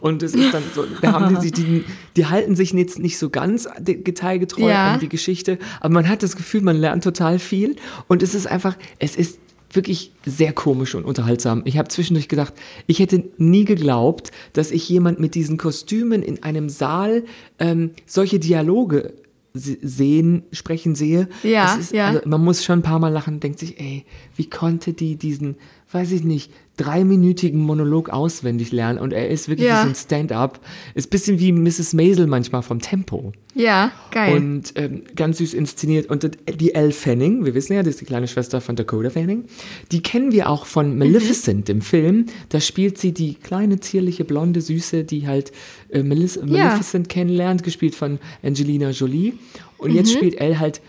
Und 0.00 0.22
es 0.22 0.34
ist 0.34 0.54
dann 0.54 0.62
so, 0.74 0.84
da 1.02 1.12
haben 1.12 1.34
die 1.34 1.40
sich, 1.42 1.52
die, 1.52 1.84
die 2.16 2.26
halten 2.26 2.56
sich 2.56 2.72
jetzt 2.72 2.98
nicht 2.98 3.18
so 3.18 3.28
ganz 3.28 3.68
detailgetreu 3.78 4.70
Ja. 4.70 4.94
an 4.94 5.00
die 5.00 5.08
Geschichte, 5.10 5.58
aber 5.80 5.92
man 5.92 6.08
hat 6.08 6.22
das 6.22 6.36
Gefühl, 6.36 6.62
man 6.62 6.76
lernt 6.76 7.04
total 7.04 7.38
viel 7.38 7.76
und 8.08 8.22
es 8.22 8.34
ist 8.34 8.46
einfach, 8.46 8.76
es 8.98 9.16
ist 9.16 9.38
wirklich 9.72 10.12
sehr 10.26 10.52
komisch 10.52 10.94
und 10.94 11.04
unterhaltsam. 11.04 11.62
Ich 11.64 11.78
habe 11.78 11.88
zwischendurch 11.88 12.28
gedacht, 12.28 12.54
ich 12.86 12.98
hätte 12.98 13.24
nie 13.38 13.64
geglaubt, 13.64 14.32
dass 14.52 14.70
ich 14.70 14.88
jemand 14.88 15.20
mit 15.20 15.34
diesen 15.34 15.56
Kostümen 15.58 16.22
in 16.22 16.42
einem 16.42 16.68
Saal 16.68 17.24
ähm, 17.58 17.90
solche 18.06 18.38
Dialoge 18.40 19.14
se- 19.54 19.78
sehen, 19.82 20.42
sprechen 20.52 20.94
sehe. 20.94 21.28
Ja, 21.42 21.74
ist, 21.76 21.92
ja. 21.92 22.08
Also 22.08 22.20
man 22.24 22.42
muss 22.42 22.64
schon 22.64 22.80
ein 22.80 22.82
paar 22.82 22.98
Mal 22.98 23.08
lachen 23.12 23.34
und 23.34 23.42
denkt 23.44 23.58
sich, 23.60 23.78
ey, 23.80 24.04
wie 24.36 24.50
konnte 24.50 24.92
die 24.92 25.16
diesen, 25.16 25.56
weiß 25.92 26.12
ich 26.12 26.22
nicht, 26.24 26.52
dreiminütigen 26.76 27.60
Monolog 27.60 28.08
auswendig 28.10 28.72
lernen 28.72 28.98
und 28.98 29.12
er 29.12 29.28
ist 29.28 29.48
wirklich 29.48 29.68
Ja. 29.68 29.82
so 29.82 29.88
ein 29.88 29.94
Stand-up. 29.94 30.60
Ist 30.94 31.08
ein 31.08 31.10
bisschen 31.10 31.38
wie 31.38 31.52
Mrs. 31.52 31.92
Maisel 31.92 32.26
manchmal 32.26 32.62
vom 32.62 32.80
Tempo. 32.80 33.32
ja, 33.54 33.90
geil. 34.12 34.36
Und 34.36 34.72
ähm, 34.76 35.02
ganz 35.16 35.38
süß 35.38 35.52
inszeniert. 35.54 36.08
Und 36.08 36.30
die 36.58 36.74
Elle 36.74 36.92
Fanning, 36.92 37.44
wir 37.44 37.54
wissen 37.54 37.74
ja, 37.74 37.82
das 37.82 37.94
ist 37.94 38.00
die 38.00 38.04
kleine 38.06 38.28
Schwester 38.28 38.60
von 38.60 38.76
Dakota 38.76 39.10
Fanning, 39.10 39.44
die 39.92 40.02
kennen 40.02 40.32
wir 40.32 40.48
auch 40.48 40.64
von 40.64 40.96
Maleficent, 40.96 41.68
dem 41.68 41.82
Film. 41.82 42.26
Da 42.48 42.60
spielt 42.60 42.96
sie 42.96 43.12
die 43.12 43.34
kleine, 43.34 43.80
zierliche, 43.80 44.24
blonde 44.24 44.60
Süße, 44.60 45.04
die 45.04 45.26
halt 45.26 45.52
äh, 45.90 46.02
Maleficent 46.02 47.08
kennenlernt, 47.08 47.62
gespielt 47.62 47.94
von 47.94 48.18
Angelina 48.42 48.90
Jolie. 48.90 49.34
Und 49.78 49.92
jetzt 49.92 50.12
spielt 50.12 50.40
Elle 50.40 50.58
halt 50.60 50.80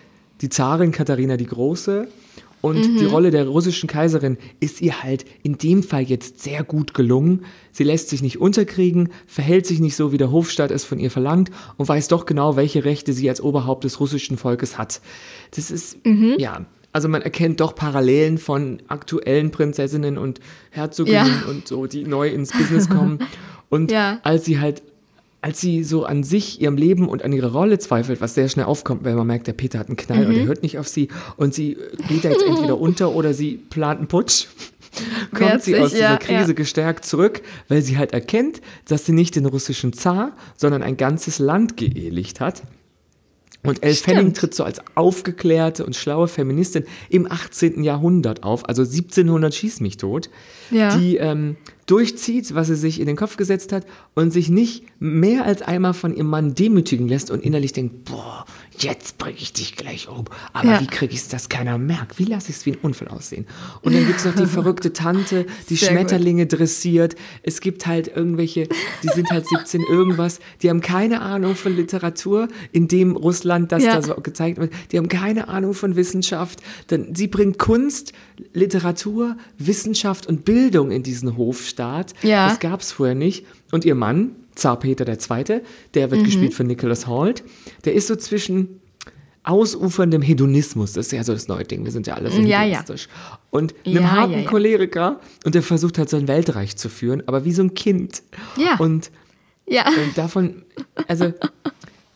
die 0.42 0.50
Zarin 0.50 0.92
Katharina 0.92 1.36
die 1.38 1.46
Große. 1.48 2.08
Und 2.62 3.00
die 3.00 3.06
Rolle 3.06 3.32
der 3.32 3.48
russischen 3.48 3.88
Kaiserin 3.90 4.38
ist 4.60 4.82
ihr 4.82 5.02
halt 5.02 5.26
in 5.42 5.58
dem 5.58 5.82
Fall 5.82 6.04
jetzt 6.04 6.42
sehr 6.44 6.64
gut 6.64 6.94
gelungen. 6.94 7.44
Sie 7.72 7.84
lässt 7.84 8.10
sich 8.10 8.22
nicht 8.22 8.40
unterkriegen, 8.40 9.10
verhält 9.26 9.66
sich 9.66 9.80
nicht 9.80 9.96
so, 9.96 10.12
wie 10.12 10.18
der 10.18 10.32
Hofstaat 10.32 10.70
es 10.70 10.84
von 10.84 11.00
ihr 11.00 11.10
verlangt 11.10 11.50
und 11.78 11.90
weiß 11.90 12.08
doch 12.08 12.26
genau, 12.28 12.56
welche 12.56 12.86
Rechte 12.86 13.14
sie 13.14 13.28
als 13.30 13.42
Oberhaupt 13.42 13.84
des 13.84 14.00
russischen 14.00 14.38
Volkes 14.38 14.78
hat. 14.78 15.02
Das 15.56 15.72
ist, 15.72 15.98
ja, 16.38 16.66
also 16.94 17.08
man 17.08 17.22
erkennt 17.24 17.62
doch 17.62 17.74
Parallelen 17.74 18.38
von 18.38 18.82
aktuellen 18.88 19.50
Prinzessinnen 19.50 20.18
und 20.20 20.40
Herzoginnen 20.70 21.26
Ja. 21.46 21.50
und 21.50 21.68
so, 21.68 21.88
die 21.88 22.04
neu 22.04 22.30
ins 22.30 22.52
Business 22.52 22.90
kommen. 22.90 23.20
Und 23.70 23.90
Ja. 23.90 24.20
als 24.24 24.44
sie 24.44 24.60
halt 24.60 24.84
als 25.42 25.60
sie 25.60 25.84
so 25.84 26.06
an 26.06 26.24
sich, 26.24 26.62
ihrem 26.62 26.78
Leben 26.78 27.10
und 27.10 27.24
an 27.24 27.34
ihre 27.34 27.52
Rolle 27.52 27.80
zweifelt, 27.80 28.22
was 28.22 28.36
sehr 28.36 28.48
schnell 28.48 28.66
aufkommt, 28.66 29.04
weil 29.04 29.16
man 29.16 29.26
merkt, 29.26 29.48
der 29.48 29.54
Peter 29.54 29.80
hat 29.80 29.88
einen 29.88 29.98
Knall 29.98 30.28
und 30.28 30.36
er 30.36 30.46
hört 30.46 30.62
nicht 30.62 30.78
auf 30.78 30.88
sie 30.88 31.08
und 31.36 31.54
sie 31.54 31.78
geht 32.08 32.24
da 32.24 32.30
jetzt 32.30 32.46
entweder 32.46 32.78
unter 32.80 33.16
oder 33.16 33.34
sie 33.34 33.58
plant 33.58 34.00
einen 34.00 34.08
Putsch, 34.08 34.46
kommt 35.34 35.64
sie 35.64 35.72
Witzig, 35.74 35.80
aus 35.80 35.92
dieser 35.92 36.02
ja, 36.02 36.18
Krise 36.18 36.50
ja. 36.50 36.54
gestärkt 36.54 37.06
zurück, 37.06 37.42
weil 37.70 37.82
sie 37.82 37.98
halt 37.98 38.14
erkennt, 38.14 38.62
dass 38.88 39.06
sie 39.06 39.14
nicht 39.14 39.36
den 39.36 39.48
russischen 39.48 39.94
Zar, 39.94 40.36
sondern 40.58 40.84
ein 40.84 40.98
ganzes 40.98 41.40
Land 41.40 41.76
geehelicht 41.76 42.40
hat. 42.40 42.62
Und 43.64 43.84
Elle. 43.84 43.94
Fanning 43.94 44.34
tritt 44.34 44.56
so 44.56 44.64
als 44.64 44.82
aufgeklärte 44.96 45.86
und 45.86 45.96
schlaue 45.96 46.28
Feministin 46.28 46.84
im 47.10 47.32
18. 47.32 47.84
Jahrhundert 47.84 48.44
auf, 48.44 48.68
also 48.68 48.82
1700 48.82 49.54
schieß 49.54 49.82
mich 49.82 49.98
tot, 49.98 50.30
Ja. 50.72 50.98
die 50.98 51.18
ähm, 51.18 51.56
durchzieht, 51.88 52.56
was 52.56 52.68
sie 52.68 52.76
sich 52.76 53.00
in 53.02 53.08
den 53.08 53.18
Kopf 53.18 53.36
gesetzt 53.36 53.74
hat 53.74 53.86
und 54.14 54.32
sich 54.32 54.48
nicht 54.50 54.84
mehr 55.00 55.46
als 55.46 55.62
einmal 55.62 55.94
von 55.94 56.16
ihrem 56.16 56.28
Mann 56.28 56.56
demütigen 56.56 57.08
lässt 57.08 57.30
und 57.32 57.44
innerlich 57.44 57.74
denkt, 57.74 58.06
boah, 58.06 58.46
jetzt 58.78 59.18
bringe 59.18 59.36
ich 59.38 59.52
dich 59.52 59.76
gleich 59.76 60.08
um. 60.08 60.24
Aber 60.54 60.70
Ja. 60.70 60.82
wie 60.82 60.88
kriege 60.88 61.14
ich 61.14 61.20
es, 61.20 61.28
dass 61.28 61.50
keiner 61.50 61.78
merkt? 61.78 62.18
Wie 62.18 62.24
lasse 62.24 62.50
ich 62.52 62.58
es 62.58 62.66
wie 62.66 62.72
ein 62.72 62.78
Unfall 62.82 63.10
aussehen? 63.10 63.46
Und 63.82 63.94
dann 63.94 64.06
gibt 64.08 64.20
es 64.20 64.26
noch 64.26 64.36
die 64.36 64.46
verrückte 64.48 64.94
Tante, 64.94 65.46
die 65.70 65.76
Sehr 65.76 65.90
gut. 65.90 65.98
Schmetterlinge 65.98 66.46
dressiert. 66.46 67.16
Es 67.44 67.60
gibt 67.60 67.86
halt 67.88 68.08
irgendwelche, 68.16 68.70
die 69.04 69.10
sind 69.14 69.30
halt 69.30 69.46
17 69.48 69.82
irgendwas, 69.82 70.40
die 70.62 70.70
haben 70.70 70.82
keine 70.82 71.22
Ahnung 71.22 71.56
von 71.56 71.76
Literatur, 71.76 72.48
in 72.72 72.88
dem 72.88 73.18
Russland 73.18 73.72
das 73.74 73.84
Ja. 73.84 73.96
da 73.96 74.02
so 74.02 74.14
gezeigt 74.16 74.60
wird. 74.60 74.72
Die 74.94 74.98
haben 74.98 75.10
keine 75.10 75.50
Ahnung 75.50 75.74
von 75.74 75.98
Wissenschaft. 75.98 76.62
Denn 76.90 77.16
sie 77.16 77.28
bringt 77.28 77.58
Kunst, 77.58 78.14
Literatur, 78.54 79.36
Wissenschaft 79.58 80.26
und 80.28 80.46
Bildung 80.46 80.61
in 80.70 81.04
diesen 81.04 81.38
Hofstaat. 81.38 82.14
Ja. 82.22 82.48
Das 82.50 82.60
gab 82.60 82.82
es 82.82 82.92
vorher 82.92 83.16
nicht. 83.16 83.46
Und 83.72 83.86
ihr 83.86 83.96
Mann, 83.96 84.36
Zar 84.56 84.78
Peter 84.80 85.08
II., 85.08 85.62
der 85.94 86.08
Mhm. 86.08 86.12
wird 86.12 86.24
gespielt 86.26 86.54
von 86.54 86.68
Nicholas 86.68 87.08
Holt, 87.08 87.44
der 87.86 87.94
ist 87.94 88.08
so 88.08 88.16
zwischen 88.16 88.82
ausuferndem 89.44 90.22
Hedonismus, 90.22 90.94
das 90.94 91.08
ist 91.08 91.12
ja 91.14 91.24
so 91.24 91.34
das 91.34 91.48
neue 91.48 91.64
Ding, 91.64 91.84
wir 91.84 91.92
sind 91.92 92.06
ja 92.06 92.14
alle 92.14 92.30
so 92.30 92.40
Ja, 92.42 92.64
ja. 92.64 92.80
hedonistisch. 92.80 93.08
Und 93.50 93.74
einem 93.86 93.96
Ja, 94.04 94.12
harten. 94.12 94.46
Choleriker 94.46 95.20
und 95.46 95.56
der 95.56 95.64
versucht 95.64 95.98
halt 95.98 96.10
so 96.10 96.18
ein 96.18 96.28
Weltreich 96.28 96.78
zu 96.78 96.90
führen, 96.90 97.24
aber 97.28 97.44
wie 97.44 97.52
so 97.52 97.64
ein 97.64 97.74
Kind. 97.74 98.22
Ja. 98.56 98.76
Und 98.78 99.10
ja. 99.68 99.88
und 99.88 100.16
davon, 100.16 100.64
also 101.08 101.34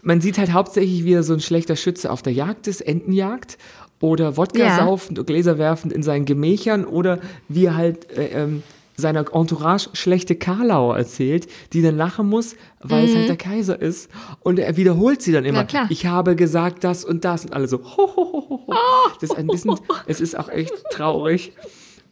man 0.04 0.22
sieht 0.22 0.38
halt 0.38 0.54
hauptsächlich, 0.54 1.04
wie 1.04 1.14
er 1.14 1.24
so 1.24 1.34
ein 1.34 1.40
schlechter 1.40 1.76
Schütze 1.76 2.12
auf 2.12 2.22
der 2.22 2.34
Jagd 2.34 2.68
ist, 2.68 2.82
Entenjagd 2.82 3.58
oder 4.06 4.38
Wodka 4.38 4.60
Ja. 4.60 4.78
saufend 4.78 5.18
und 5.20 5.26
Gläser 5.26 5.58
werfend 5.58 5.92
in 5.92 6.04
seinen 6.04 6.26
Gemächern 6.26 6.86
oder 6.86 7.20
wie 7.50 7.70
halt 7.72 8.10
äh, 8.18 8.44
ähm, 8.44 8.64
seiner 8.98 9.26
Entourage 9.34 9.90
schlechte 9.94 10.36
Karlauer 10.36 10.98
erzählt, 10.98 11.48
die 11.74 11.82
dann 11.82 11.98
lachen 11.98 12.30
muss, 12.30 12.56
weil 12.82 13.04
es 13.06 13.14
halt 13.16 13.28
der 13.28 13.36
Kaiser 13.36 13.82
ist. 13.82 14.10
Und 14.40 14.58
er 14.58 14.78
wiederholt 14.78 15.22
sie 15.22 15.34
dann 15.34 15.44
immer. 15.44 15.64
Mhm. 15.64 15.68
klar. 15.68 15.88
Ich 15.90 16.06
habe 16.06 16.36
gesagt 16.38 16.84
das 16.86 17.04
und 17.04 17.26
das 17.26 17.44
und 17.46 17.54
alle 17.54 17.68
so. 17.68 17.80
Ho, 17.80 18.08
ho, 18.16 18.34
ho, 18.34 18.46
ho, 18.50 18.64
ho. 18.68 18.74
Das 19.20 19.32
ist 19.32 19.38
ein 19.38 19.48
bisschen, 19.48 19.76
es 20.08 20.22
ist 20.22 20.38
auch 20.40 20.48
echt 20.50 20.72
traurig. 20.92 21.52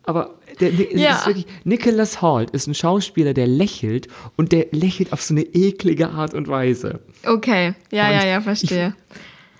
Aber 0.05 0.31
der, 0.59 0.71
Ja. 0.73 1.11
ist 1.15 1.27
wirklich, 1.27 1.45
Nicholas 1.63 2.21
Holt 2.21 2.49
ist 2.49 2.67
ein 2.67 2.73
Schauspieler, 2.73 3.33
der 3.33 3.47
lächelt 3.47 4.09
und 4.35 4.51
der 4.51 4.65
lächelt 4.71 5.13
auf 5.13 5.21
so 5.21 5.33
eine 5.33 5.43
eklige 5.43 6.09
Art 6.09 6.33
und 6.33 6.49
Weise. 6.49 6.99
Okay. 7.25 7.75
Ja, 7.93 8.07
Und 8.09 8.13
ja, 8.15 8.25
ja, 8.25 8.41
verstehe. 8.41 8.93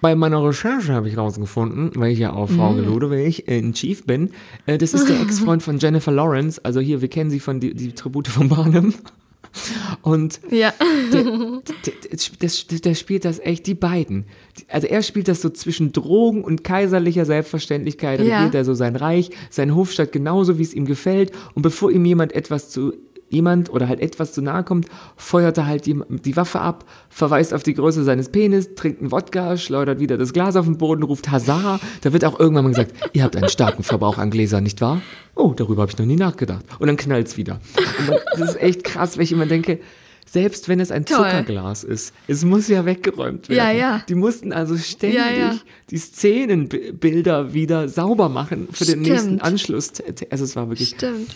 Bei 0.04 0.16
meiner 0.16 0.44
Recherche 0.44 0.92
habe 0.92 1.08
ich 1.08 1.16
rausgefunden, 1.18 1.92
weil 1.96 2.12
ich 2.12 2.20
ja 2.20 2.34
auf 2.34 2.50
Mhm. 2.52 2.56
Frau 2.58 2.74
Gelodewig 2.74 3.48
in 3.48 3.72
Chief 3.74 4.04
bin, 4.06 4.32
äh, 4.66 4.78
das 4.78 4.94
ist 4.94 5.08
der 5.08 5.16
Ex-Freund 5.22 5.64
von 5.64 5.80
Jennifer 5.80 6.12
Lawrence, 6.12 6.60
also 6.66 6.82
hier, 6.82 7.02
wir 7.02 7.08
kennen 7.08 7.30
sie 7.30 7.40
von 7.40 7.62
die, 7.62 7.74
die 7.74 7.94
Tribute 7.94 8.28
von 8.28 8.50
Barnum. 8.50 8.94
Und 10.02 10.42
Ja. 10.52 10.74
der, 11.14 11.24
der, 11.24 11.94
der, 12.42 12.80
der 12.82 12.96
spielt 12.96 13.24
das 13.24 13.40
echt, 13.40 13.66
die 13.66 13.76
beiden. 13.76 14.26
Also 14.68 14.88
er 14.88 15.04
spielt 15.04 15.30
das 15.30 15.42
so 15.42 15.50
zwischen 15.52 15.94
Drogen 15.94 16.44
und 16.44 16.66
kaiserlicher 16.66 17.24
Selbstverständlichkeit, 17.24 18.20
Ja. 18.20 18.40
regiert 18.40 18.56
er 18.56 18.66
so 18.66 18.74
sein 18.74 18.98
Reich, 18.98 19.30
sein 19.52 19.74
Hofstaat 19.74 20.12
genauso, 20.12 20.58
wie 20.58 20.64
es 20.64 20.74
ihm 20.74 20.86
gefällt. 20.86 21.32
Und 21.54 21.62
bevor 21.62 21.92
ihm 21.92 22.04
jemand 22.04 22.34
etwas 22.34 22.70
zu 22.70 22.92
jemand 23.34 23.70
oder 23.70 23.88
halt 23.88 24.00
etwas 24.00 24.32
zu 24.34 24.42
nahe 24.42 24.64
kommt, 24.64 24.88
feuert 25.18 25.58
er 25.58 25.68
halt 25.68 25.86
die, 25.86 26.00
die 26.08 26.36
Waffe 26.38 26.62
ab, 26.62 26.86
verweist 27.10 27.54
auf 27.54 27.64
die 27.64 27.74
Größe 27.74 28.04
seines 28.04 28.30
Penis, 28.30 28.76
trinkt 28.76 29.02
einen 29.02 29.12
Wodka, 29.12 29.58
schleudert 29.58 30.00
wieder 30.00 30.18
das 30.18 30.32
Glas 30.34 30.56
auf 30.56 30.66
den 30.66 30.78
Boden, 30.78 31.04
ruft 31.04 31.32
Hazar. 31.32 31.80
Da 32.02 32.14
wird 32.14 32.24
auch 32.26 32.40
irgendwann 32.40 32.66
mal 32.66 32.70
gesagt, 32.70 32.94
ihr 33.14 33.24
habt 33.24 33.36
einen 33.36 33.50
starken 33.50 33.84
Verbrauch 33.84 34.18
an 34.18 34.30
Gläsern, 34.30 34.64
nicht 34.64 34.80
wahr? 34.82 35.02
Oh, 35.36 35.54
darüber 35.56 35.82
habe 35.82 35.92
ich 35.92 35.98
noch 35.98 36.06
nie 36.06 36.16
nachgedacht. 36.16 36.64
Und 36.80 36.88
dann 36.88 36.98
knallt's 36.98 37.38
wieder. 37.38 37.60
Und 38.00 38.08
man, 38.08 38.18
das 38.38 38.50
ist 38.52 38.62
echt 38.62 38.84
krass, 38.84 39.18
weil 39.18 39.24
ich 39.24 39.32
immer 39.32 39.48
denke, 39.48 39.80
selbst 40.26 40.70
wenn 40.70 40.80
es 40.80 40.90
ein 40.92 41.06
Toll. 41.06 41.18
Zuckerglas 41.18 41.84
ist, 41.84 42.14
es 42.28 42.46
muss 42.46 42.68
ja 42.68 42.86
weggeräumt 42.86 43.50
werden. 43.50 43.58
Ja, 43.58 43.72
ja. 43.72 44.04
Die 44.08 44.16
mussten 44.16 44.54
also 44.54 44.78
ständig 44.78 45.20
Ja, 45.20 45.56
die 45.90 45.98
Szenenbilder 45.98 47.54
wieder 47.54 47.90
sauber 47.90 48.30
machen 48.30 48.68
für 48.72 48.86
den 48.86 49.04
Stimmt. 49.04 49.08
nächsten 49.08 49.42
Anschluss. 49.42 49.92
Also 50.30 50.44
es 50.44 50.56
war 50.56 50.70
wirklich 50.70 50.90
Stimmt. 50.90 51.36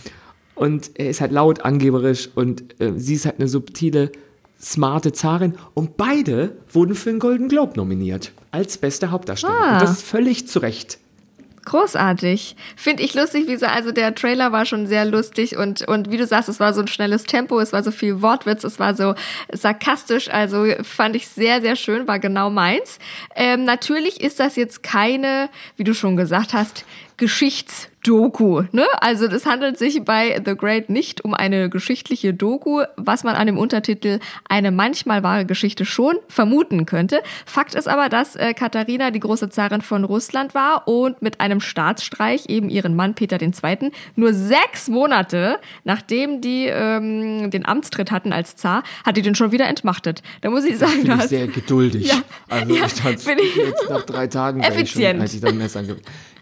Und 0.57 0.91
er 0.95 1.09
ist 1.09 1.21
halt 1.21 1.31
laut, 1.31 1.61
angeberisch 1.61 2.29
und 2.35 2.79
äh, 2.81 2.93
sie 2.97 3.13
ist 3.13 3.25
halt 3.25 3.39
eine 3.39 3.47
subtile, 3.47 4.11
smarte 4.59 5.13
Zarin. 5.13 5.55
Und 5.73 5.97
beide 5.97 6.57
wurden 6.71 6.95
für 6.95 7.11
den 7.11 7.19
Golden 7.19 7.47
Globe 7.47 7.73
nominiert 7.75 8.31
als 8.51 8.77
beste 8.77 9.11
Hauptdarsteller. 9.11 9.53
Ah. 9.53 9.73
Und 9.73 9.81
das 9.83 9.91
ist 9.91 10.03
völlig 10.03 10.47
zu 10.47 10.59
Recht. 10.59 10.99
Großartig. 11.67 12.55
Finde 12.77 13.03
ich 13.03 13.13
lustig, 13.13 13.49
wie 13.49 13.57
so, 13.57 13.65
also 13.65 13.91
der 13.91 14.15
Trailer 14.15 14.53
war 14.53 14.63
schon 14.63 14.87
sehr 14.87 15.03
lustig 15.03 15.57
und, 15.57 15.85
und 15.85 16.09
wie 16.09 16.15
du 16.15 16.25
sagst, 16.25 16.47
es 16.47 16.61
war 16.61 16.73
so 16.73 16.79
ein 16.79 16.87
schnelles 16.87 17.25
Tempo, 17.25 17.59
es 17.59 17.73
war 17.73 17.83
so 17.83 17.91
viel 17.91 18.21
Wortwitz, 18.21 18.63
es 18.63 18.79
war 18.79 18.95
so 18.95 19.15
sarkastisch, 19.51 20.29
also 20.29 20.65
fand 20.83 21.17
ich 21.17 21.27
sehr, 21.27 21.59
sehr 21.59 21.75
schön, 21.75 22.07
war 22.07 22.19
genau 22.19 22.49
meins. 22.49 22.99
Ähm, 23.35 23.65
natürlich 23.65 24.21
ist 24.21 24.39
das 24.39 24.55
jetzt 24.55 24.81
keine, 24.81 25.49
wie 25.75 25.83
du 25.83 25.93
schon 25.93 26.15
gesagt 26.15 26.53
hast, 26.53 26.85
Geschichtsdoku. 27.17 28.63
Ne? 28.71 28.85
Also 29.01 29.25
es 29.25 29.45
handelt 29.45 29.77
sich 29.77 30.03
bei 30.05 30.41
The 30.45 30.55
Great 30.55 30.89
nicht 30.89 31.25
um 31.25 31.33
eine 31.33 31.69
geschichtliche 31.69 32.33
Doku, 32.33 32.83
was 32.95 33.23
man 33.23 33.35
an 33.35 33.47
dem 33.47 33.57
Untertitel 33.57 34.19
eine 34.47 34.71
manchmal 34.71 35.23
wahre 35.23 35.45
Geschichte 35.45 35.83
schon 35.85 36.15
vermuten 36.27 36.85
könnte. 36.85 37.21
Fakt 37.45 37.75
ist 37.75 37.87
aber, 37.87 38.09
dass 38.09 38.35
äh, 38.35 38.53
Katharina 38.53 39.11
die 39.11 39.19
große 39.19 39.49
Zarin 39.49 39.81
von 39.81 40.03
Russland 40.03 40.53
war 40.53 40.87
und 40.87 41.21
mit 41.21 41.41
einem 41.41 41.59
Staatsstreich 41.59 42.45
eben 42.49 42.69
ihren 42.69 42.95
Mann 42.95 43.13
Peter 43.15 43.41
II. 43.41 43.91
nur 44.15 44.33
sechs 44.33 44.87
Monate 44.87 45.59
nachdem 45.83 46.41
die 46.41 46.65
ähm, 46.67 47.49
den 47.51 47.65
Amtstritt 47.65 48.11
hatten 48.11 48.31
als 48.31 48.55
Zar, 48.55 48.83
hat 49.05 49.17
die 49.17 49.21
den 49.21 49.35
schon 49.35 49.51
wieder 49.51 49.67
entmachtet. 49.67 50.21
Da 50.41 50.49
muss 50.49 50.63
ich 50.65 50.77
sagen, 50.77 50.91
Finde 50.93 51.07
da 51.07 51.13
ich 51.15 51.19
hast- 51.21 51.29
sehr 51.29 51.47
geduldig. 51.47 52.07
Ja, 52.07 52.21
Also 52.49 52.73
ja, 52.75 52.85
ich 52.85 53.55
jetzt 53.55 53.89
nach 53.89 54.03
drei 54.03 54.27
Tagen 54.27 54.63
schon, 54.63 54.71
Effizient. 54.73 55.21
hätte 55.21 55.35
ich 55.35 55.41
dann 55.41 55.57
Messer 55.57 55.83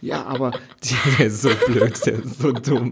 Ja, 0.02 0.24
aber 0.26 0.52
der 1.20 1.28
ist 1.28 1.42
so 1.42 1.50
blöd, 1.68 2.06
der 2.06 2.14
ist 2.14 2.40
so 2.40 2.52
dumm. 2.52 2.92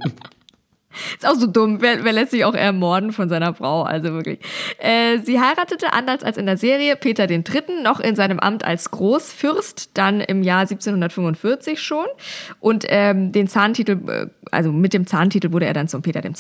Ist 1.18 1.28
auch 1.28 1.36
so 1.36 1.48
dumm. 1.48 1.82
Wer, 1.82 2.04
wer 2.04 2.14
lässt 2.14 2.32
sich 2.32 2.46
auch 2.46 2.54
ermorden 2.54 3.12
von 3.14 3.28
seiner 3.30 3.54
Frau? 3.56 3.84
Also 3.84 4.14
wirklich. 4.14 4.40
Äh, 4.78 5.20
sie 5.20 5.40
heiratete 5.40 5.92
anders 5.92 6.24
als 6.24 6.38
in 6.38 6.46
der 6.46 6.58
Serie 6.58 6.96
Peter 6.96 7.30
III. 7.30 7.44
noch 7.82 8.00
in 8.00 8.16
seinem 8.16 8.40
Amt 8.40 8.64
als 8.64 8.92
Großfürst, 8.92 9.92
dann 9.96 10.22
im 10.22 10.44
Jahr 10.44 10.62
1745 10.62 11.82
schon. 11.82 12.06
Und 12.60 12.86
ähm, 12.90 13.32
den 13.32 13.48
Zahntitel, 13.48 13.98
äh, 14.08 14.28
also 14.52 14.72
mit 14.72 14.94
dem 14.94 15.08
Zahntitel 15.08 15.52
wurde 15.52 15.66
er 15.66 15.74
dann 15.74 15.88
zum 15.88 16.02
Peter 16.02 16.24
II. 16.24 16.34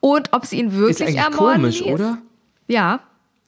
Und 0.00 0.32
ob 0.32 0.46
sie 0.46 0.58
ihn 0.58 0.68
Ist 0.68 0.76
wirklich 0.76 1.02
eigentlich 1.08 1.16
ermorden 1.24 1.62
komisch, 1.62 1.80
ließ? 1.80 1.92
oder? 1.92 2.18
Ja, 2.66 3.00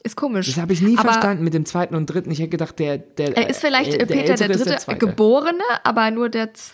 ist 0.05 0.17
komisch. 0.17 0.47
Das 0.47 0.59
habe 0.59 0.73
ich 0.73 0.81
nie 0.81 0.97
Aber 0.97 1.11
verstanden 1.11 1.43
mit 1.43 1.55
dem 1.55 1.67
zweiten 1.67 1.97
und 1.97 2.07
dritten. 2.07 2.31
Ich 2.31 2.39
hätte 2.39 2.51
gedacht, 2.51 2.79
der, 2.79 2.99
der 2.99 3.37
Er 3.37 3.51
ist 3.51 3.61
vielleicht 3.61 3.93
äh, 3.93 3.97
äh, 3.99 4.07
Peter 4.07 4.31
Ältere 4.31 4.37
der 4.37 4.51
ist 4.51 4.67
Dritte 4.67 4.77
Zweite. 4.79 4.99
Geborene, 4.99 5.65
aber 5.83 6.11
nur 6.13 6.29
der 6.29 6.55
Z 6.55 6.73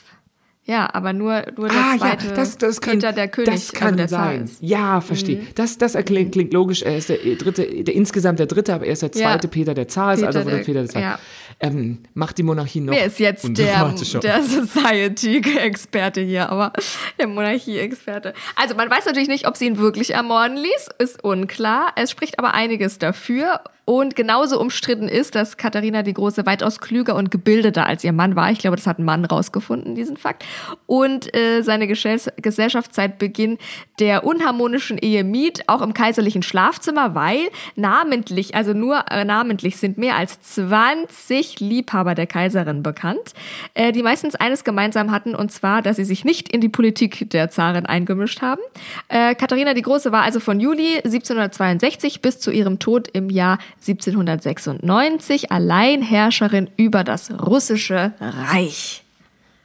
ja, 0.66 0.88
aber 0.94 1.12
nur, 1.12 1.42
nur 1.56 1.68
der 1.68 1.76
Ah, 1.76 1.92
ja, 1.92 1.98
zweite 1.98 2.28
das, 2.34 2.56
das 2.58 2.80
kann, 2.80 2.94
Peter 2.94 3.12
der 3.12 3.28
König, 3.28 3.50
das 3.52 3.72
kann 3.72 3.88
also 3.88 3.96
der 3.98 4.08
Zar 4.08 4.24
sein. 4.26 4.44
ist. 4.44 4.56
Ja, 4.62 5.00
verstehe. 5.00 5.46
Das, 5.54 5.76
das 5.78 5.94
erklingt, 5.94 6.32
klingt 6.32 6.52
logisch. 6.54 6.82
Er 6.82 6.96
ist 6.96 7.08
der 7.10 7.18
dritte, 7.18 7.66
der, 7.84 7.94
insgesamt 7.94 8.38
der 8.38 8.46
dritte, 8.46 8.72
aber 8.74 8.86
er 8.86 8.92
ist 8.94 9.02
der 9.02 9.10
Ja. 9.14 9.30
zweite 9.32 9.48
Peter, 9.48 9.74
der 9.74 9.88
Zar 9.88 10.14
ist, 10.14 10.22
also 10.24 10.40
der- 10.42 10.56
Peter 10.58 10.80
der 10.80 10.88
Zweite. 10.88 11.04
ja. 11.04 11.18
Ähm, 11.60 11.98
macht 12.14 12.36
die 12.38 12.42
Monarchie 12.42 12.80
noch 12.80 12.92
Wer 12.92 13.04
ist 13.06 13.20
jetzt 13.20 13.44
der, 13.56 13.94
der 14.22 14.42
Society-Experte 14.42 16.20
hier, 16.20 16.48
aber 16.50 16.72
der 17.18 17.26
Monarchie-Experte. 17.28 18.34
Also 18.56 18.74
man 18.74 18.90
weiß 18.90 19.06
natürlich 19.06 19.28
nicht, 19.28 19.46
ob 19.46 19.56
sie 19.56 19.66
ihn 19.66 19.78
wirklich 19.78 20.14
ermorden 20.14 20.56
ließ, 20.56 20.88
ist 20.98 21.22
unklar. 21.22 21.92
Es 21.96 22.10
spricht 22.10 22.38
aber 22.38 22.54
einiges 22.54 22.98
dafür. 22.98 23.60
Und 23.84 24.16
genauso 24.16 24.60
umstritten 24.60 25.08
ist, 25.08 25.34
dass 25.34 25.56
Katharina 25.56 26.02
die 26.02 26.14
Große 26.14 26.46
weitaus 26.46 26.80
klüger 26.80 27.14
und 27.16 27.30
gebildeter 27.30 27.86
als 27.86 28.02
ihr 28.02 28.12
Mann 28.12 28.34
war. 28.34 28.50
Ich 28.50 28.58
glaube, 28.58 28.76
das 28.76 28.86
hat 28.86 28.98
ein 28.98 29.04
Mann 29.04 29.24
rausgefunden, 29.24 29.94
diesen 29.94 30.16
Fakt. 30.16 30.44
Und 30.86 31.34
äh, 31.36 31.62
seine 31.62 31.86
Gesell 31.86 32.20
Gesellschaft 32.36 32.94
seit 32.94 33.18
Beginn 33.18 33.58
der 33.98 34.24
unharmonischen 34.24 34.98
Ehe 34.98 35.24
mied, 35.24 35.68
auch 35.68 35.82
im 35.82 35.94
kaiserlichen 35.94 36.42
Schlafzimmer, 36.42 37.14
weil 37.14 37.48
namentlich, 37.76 38.54
also 38.54 38.72
nur 38.72 39.04
äh, 39.10 39.24
namentlich 39.24 39.76
sind 39.76 39.98
mehr 39.98 40.16
als 40.16 40.40
20 40.40 41.60
Liebhaber 41.60 42.14
der 42.14 42.26
Kaiserin 42.26 42.82
bekannt, 42.82 43.34
äh, 43.74 43.92
die 43.92 44.02
meistens 44.02 44.34
eines 44.34 44.64
gemeinsam 44.64 45.10
hatten, 45.10 45.34
und 45.34 45.52
zwar, 45.52 45.82
dass 45.82 45.96
sie 45.96 46.04
sich 46.04 46.24
nicht 46.24 46.48
in 46.48 46.60
die 46.60 46.68
Politik 46.68 47.30
der 47.30 47.50
Zarin 47.50 47.86
eingemischt 47.86 48.42
haben. 48.42 48.60
Äh, 49.08 49.34
Katharina 49.34 49.74
die 49.74 49.82
Große 49.82 50.12
war 50.12 50.22
also 50.22 50.40
von 50.40 50.60
Juli 50.60 50.96
1762 50.96 52.22
bis 52.22 52.38
zu 52.38 52.50
ihrem 52.50 52.78
Tod 52.78 53.08
im 53.08 53.30
Jahr 53.30 53.58
1796 53.88 55.50
Alleinherrscherin 55.52 56.70
über 56.76 57.04
das 57.04 57.30
russische 57.30 58.12
Reich. 58.20 59.04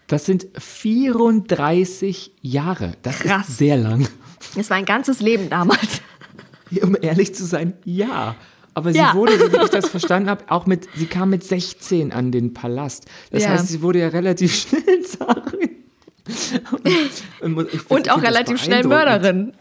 Das 0.08 0.26
sind 0.26 0.48
34 0.58 2.32
Jahre. 2.42 2.94
Das 3.04 3.20
Krass. 3.20 3.50
ist 3.50 3.58
sehr 3.58 3.78
lang. 3.78 4.08
Es 4.56 4.70
war 4.70 4.78
ein 4.78 4.86
ganzes 4.86 5.20
Leben 5.22 5.50
damals. 5.50 6.02
Um 6.84 6.96
ehrlich 7.02 7.34
zu 7.34 7.46
sein, 7.46 7.74
ja. 7.84 8.36
Aber 8.76 8.92
sie 8.94 9.00
Ja. 9.00 9.16
wurde, 9.16 9.40
so 9.40 9.52
wie 9.52 9.58
ich 9.64 9.70
das 9.72 9.90
verstanden 9.90 10.30
habe, 10.30 10.44
auch 10.50 10.68
mit, 10.68 10.88
sie 10.96 11.08
kam 11.08 11.32
mit 11.32 11.44
16 11.44 12.12
an 12.14 12.32
den 12.32 12.54
Palast. 12.54 13.06
Das 13.32 13.44
Ja. 13.44 13.50
heißt, 13.50 13.68
sie 13.70 13.82
wurde 13.82 14.00
ja 14.02 14.10
relativ 14.10 14.54
schnell 14.70 15.02
Zarin. 15.04 15.78
Und, 17.42 17.58
und, 17.90 18.12
auch 18.12 18.22
relativ 18.22 18.62
schnell. 18.62 18.84
Mörderin. 18.84 19.54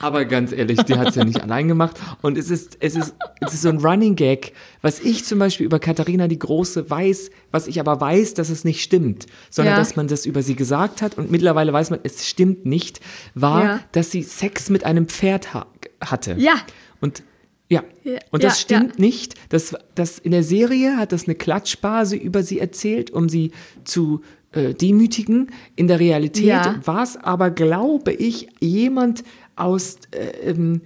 Aber 0.00 0.24
ganz 0.24 0.52
ehrlich, 0.52 0.80
die 0.84 0.94
hat 0.94 1.08
es 1.08 1.14
ja 1.16 1.24
nicht 1.24 1.40
allein 1.42 1.68
gemacht. 1.68 1.96
Und 2.22 2.38
es 2.38 2.50
ist, 2.50 2.76
es, 2.80 2.94
ist, 2.96 3.14
es 3.40 3.54
ist 3.54 3.62
so 3.62 3.68
ein 3.68 3.78
Running 3.78 4.14
Gag, 4.16 4.52
was 4.82 5.00
ich 5.00 5.24
zum 5.24 5.38
Beispiel 5.38 5.66
über 5.66 5.78
Katharina 5.78 6.28
die 6.28 6.38
Große 6.38 6.88
weiß, 6.88 7.30
was 7.50 7.66
ich 7.66 7.80
aber 7.80 8.00
weiß, 8.00 8.34
dass 8.34 8.48
es 8.50 8.64
nicht 8.64 8.82
stimmt, 8.82 9.26
sondern 9.50 9.74
Ja. 9.74 9.78
dass 9.78 9.96
man 9.96 10.08
das 10.08 10.26
über 10.26 10.42
sie 10.42 10.54
gesagt 10.56 11.02
hat 11.02 11.18
und 11.18 11.30
mittlerweile 11.30 11.72
weiß 11.72 11.90
man, 11.90 12.00
es 12.02 12.26
stimmt 12.28 12.64
nicht, 12.66 13.00
war, 13.34 13.64
Ja. 13.64 13.80
dass 13.92 14.10
sie 14.10 14.22
Sex 14.22 14.70
mit 14.70 14.84
einem 14.84 15.06
Pferd 15.08 15.54
ha 15.54 15.66
hatte. 16.00 16.36
Ja. 16.38 16.54
Und 17.00 17.22
ja, 17.70 17.82
und 18.30 18.44
das 18.44 18.54
ja, 18.54 18.60
stimmt 18.60 18.94
ja. 18.96 19.04
nicht. 19.04 19.34
Das, 19.50 19.74
das 19.94 20.18
in 20.18 20.30
der 20.30 20.42
Serie 20.42 20.96
hat 20.96 21.12
das 21.12 21.24
eine 21.26 21.34
Klatschbase 21.34 22.16
über 22.16 22.42
sie 22.42 22.60
erzählt, 22.60 23.10
um 23.10 23.28
sie 23.28 23.50
zu 23.84 24.22
äh, 24.52 24.72
demütigen. 24.72 25.50
In 25.76 25.86
der 25.86 26.00
Realität 26.00 26.44
Ja. 26.46 26.80
war 26.86 27.02
es 27.02 27.18
aber, 27.18 27.50
glaube 27.50 28.12
ich, 28.12 28.48
jemand 28.60 29.22
aus 29.60 29.96
äh, 30.12 30.50
ähm, 30.50 30.80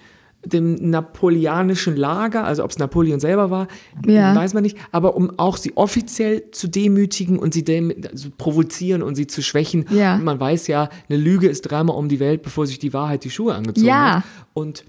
dem 0.44 0.90
napoleonischen 0.90 1.96
Lager, 1.96 2.44
also 2.44 2.64
ob 2.64 2.70
es 2.72 2.78
Napoleon 2.78 3.20
selber 3.20 3.50
war, 3.50 3.68
Ja. 4.04 4.34
weiß 4.34 4.54
man 4.54 4.64
nicht, 4.64 4.76
aber 4.90 5.14
um 5.14 5.38
auch 5.38 5.56
sie 5.56 5.76
offiziell 5.76 6.50
zu 6.50 6.66
demütigen 6.68 7.38
und 7.38 7.54
sie 7.54 7.62
dem, 7.62 7.92
also 8.10 8.28
provozieren 8.36 9.02
und 9.04 9.14
sie 9.14 9.28
zu 9.28 9.40
schwächen. 9.40 9.84
Ja. 9.90 10.16
Man 10.18 10.40
weiß 10.40 10.66
ja, 10.66 10.90
eine 11.08 11.18
Lüge 11.18 11.46
ist 11.48 11.62
dreimal 11.62 11.96
um 11.96 12.08
die 12.08 12.18
Welt, 12.18 12.42
bevor 12.42 12.66
sich 12.66 12.80
die 12.80 12.92
Wahrheit 12.92 13.22
die 13.22 13.30
Schuhe 13.30 13.54
angezogen 13.54 13.86
Ja. 13.86 14.16
hat. 14.16 14.24
Und 14.52 14.84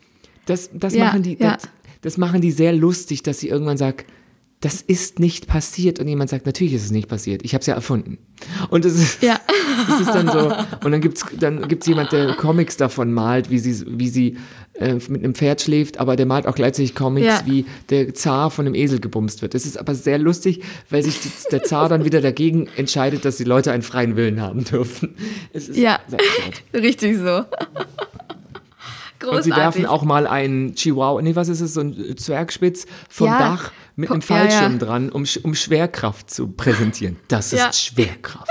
das, 0.47 0.71
das 0.73 0.95
machen 0.95 1.21
die, 1.21 1.37
das, 1.37 1.69
das 2.01 2.17
machen 2.17 2.41
die 2.41 2.51
sehr 2.51 2.73
lustig, 2.73 3.21
dass 3.21 3.39
sie 3.39 3.49
irgendwann 3.49 3.77
sagt, 3.77 4.07
das 4.63 4.81
ist 4.81 5.19
nicht 5.19 5.47
passiert 5.47 5.99
und 5.99 6.07
jemand 6.07 6.29
sagt, 6.29 6.45
natürlich 6.45 6.73
ist 6.73 6.85
es 6.85 6.91
nicht 6.91 7.09
passiert, 7.09 7.43
ich 7.43 7.53
habe 7.53 7.59
es 7.61 7.67
ja 7.67 7.73
erfunden. 7.75 8.17
Und 8.69 8.85
es 8.85 8.95
ist, 8.95 9.21
Ja. 9.21 9.39
es 9.89 9.99
ist 10.01 10.09
dann 10.09 10.27
so, 10.29 10.53
und 10.85 10.91
dann 10.91 11.01
gibt's 11.01 11.25
dann 11.37 11.67
gibt's 11.67 11.85
jemand, 11.85 12.11
der 12.13 12.35
Comics 12.35 12.77
davon 12.77 13.11
malt, 13.11 13.49
wie 13.49 13.59
sie, 13.59 13.83
wie 13.87 14.07
sie 14.07 14.37
äh, 14.75 14.95
mit 15.09 15.21
einem 15.23 15.35
Pferd 15.35 15.61
schläft, 15.61 15.99
aber 15.99 16.15
der 16.15 16.25
malt 16.25 16.47
auch 16.47 16.55
gleichzeitig 16.55 16.95
Comics, 16.95 17.27
Ja. 17.27 17.41
wie 17.45 17.65
der 17.89 18.13
Zar 18.13 18.51
von 18.51 18.65
einem 18.65 18.73
Esel 18.75 18.99
gebumst 19.01 19.41
wird. 19.41 19.53
Das 19.53 19.65
ist 19.65 19.77
aber 19.77 19.95
sehr 19.95 20.17
lustig, 20.17 20.61
weil 20.89 21.03
sich 21.03 21.19
die, 21.19 21.29
der 21.51 21.63
Zar 21.63 21.89
dann 21.89 22.05
wieder 22.05 22.21
dagegen 22.21 22.67
entscheidet, 22.77 23.25
dass 23.25 23.35
die 23.37 23.43
Leute 23.43 23.71
einen 23.73 23.83
freien 23.83 24.15
Willen 24.15 24.41
haben 24.41 24.63
dürfen. 24.63 25.15
Es 25.51 25.67
ist 25.67 25.77
Ja, 25.77 25.99
richtig 26.73 27.17
so. 27.17 27.41
Großartig. 29.23 29.37
Und 29.37 29.43
sie 29.43 29.51
werfen 29.59 29.85
auch 29.85 30.03
mal 30.03 30.27
einen 30.27 30.75
Chihuahua, 30.75 31.21
nee, 31.21 31.35
was 31.35 31.47
ist 31.49 31.61
es, 31.61 31.73
so 31.73 31.81
ein 31.81 32.15
Zwergspitz 32.17 32.85
vom 33.09 33.27
Ja. 33.27 33.39
Dach 33.39 33.71
mit 33.95 34.11
einem 34.11 34.21
Ja, 34.21 34.35
ja. 34.35 34.41
Fallschirm 34.49 34.79
dran, 34.79 35.09
um, 35.09 35.25
um 35.43 35.55
Schwerkraft 35.55 36.29
zu 36.29 36.47
präsentieren. 36.49 37.17
Das 37.27 37.53
ist 37.53 37.59
Ja. 37.59 37.71
Schwerkraft. 37.73 38.47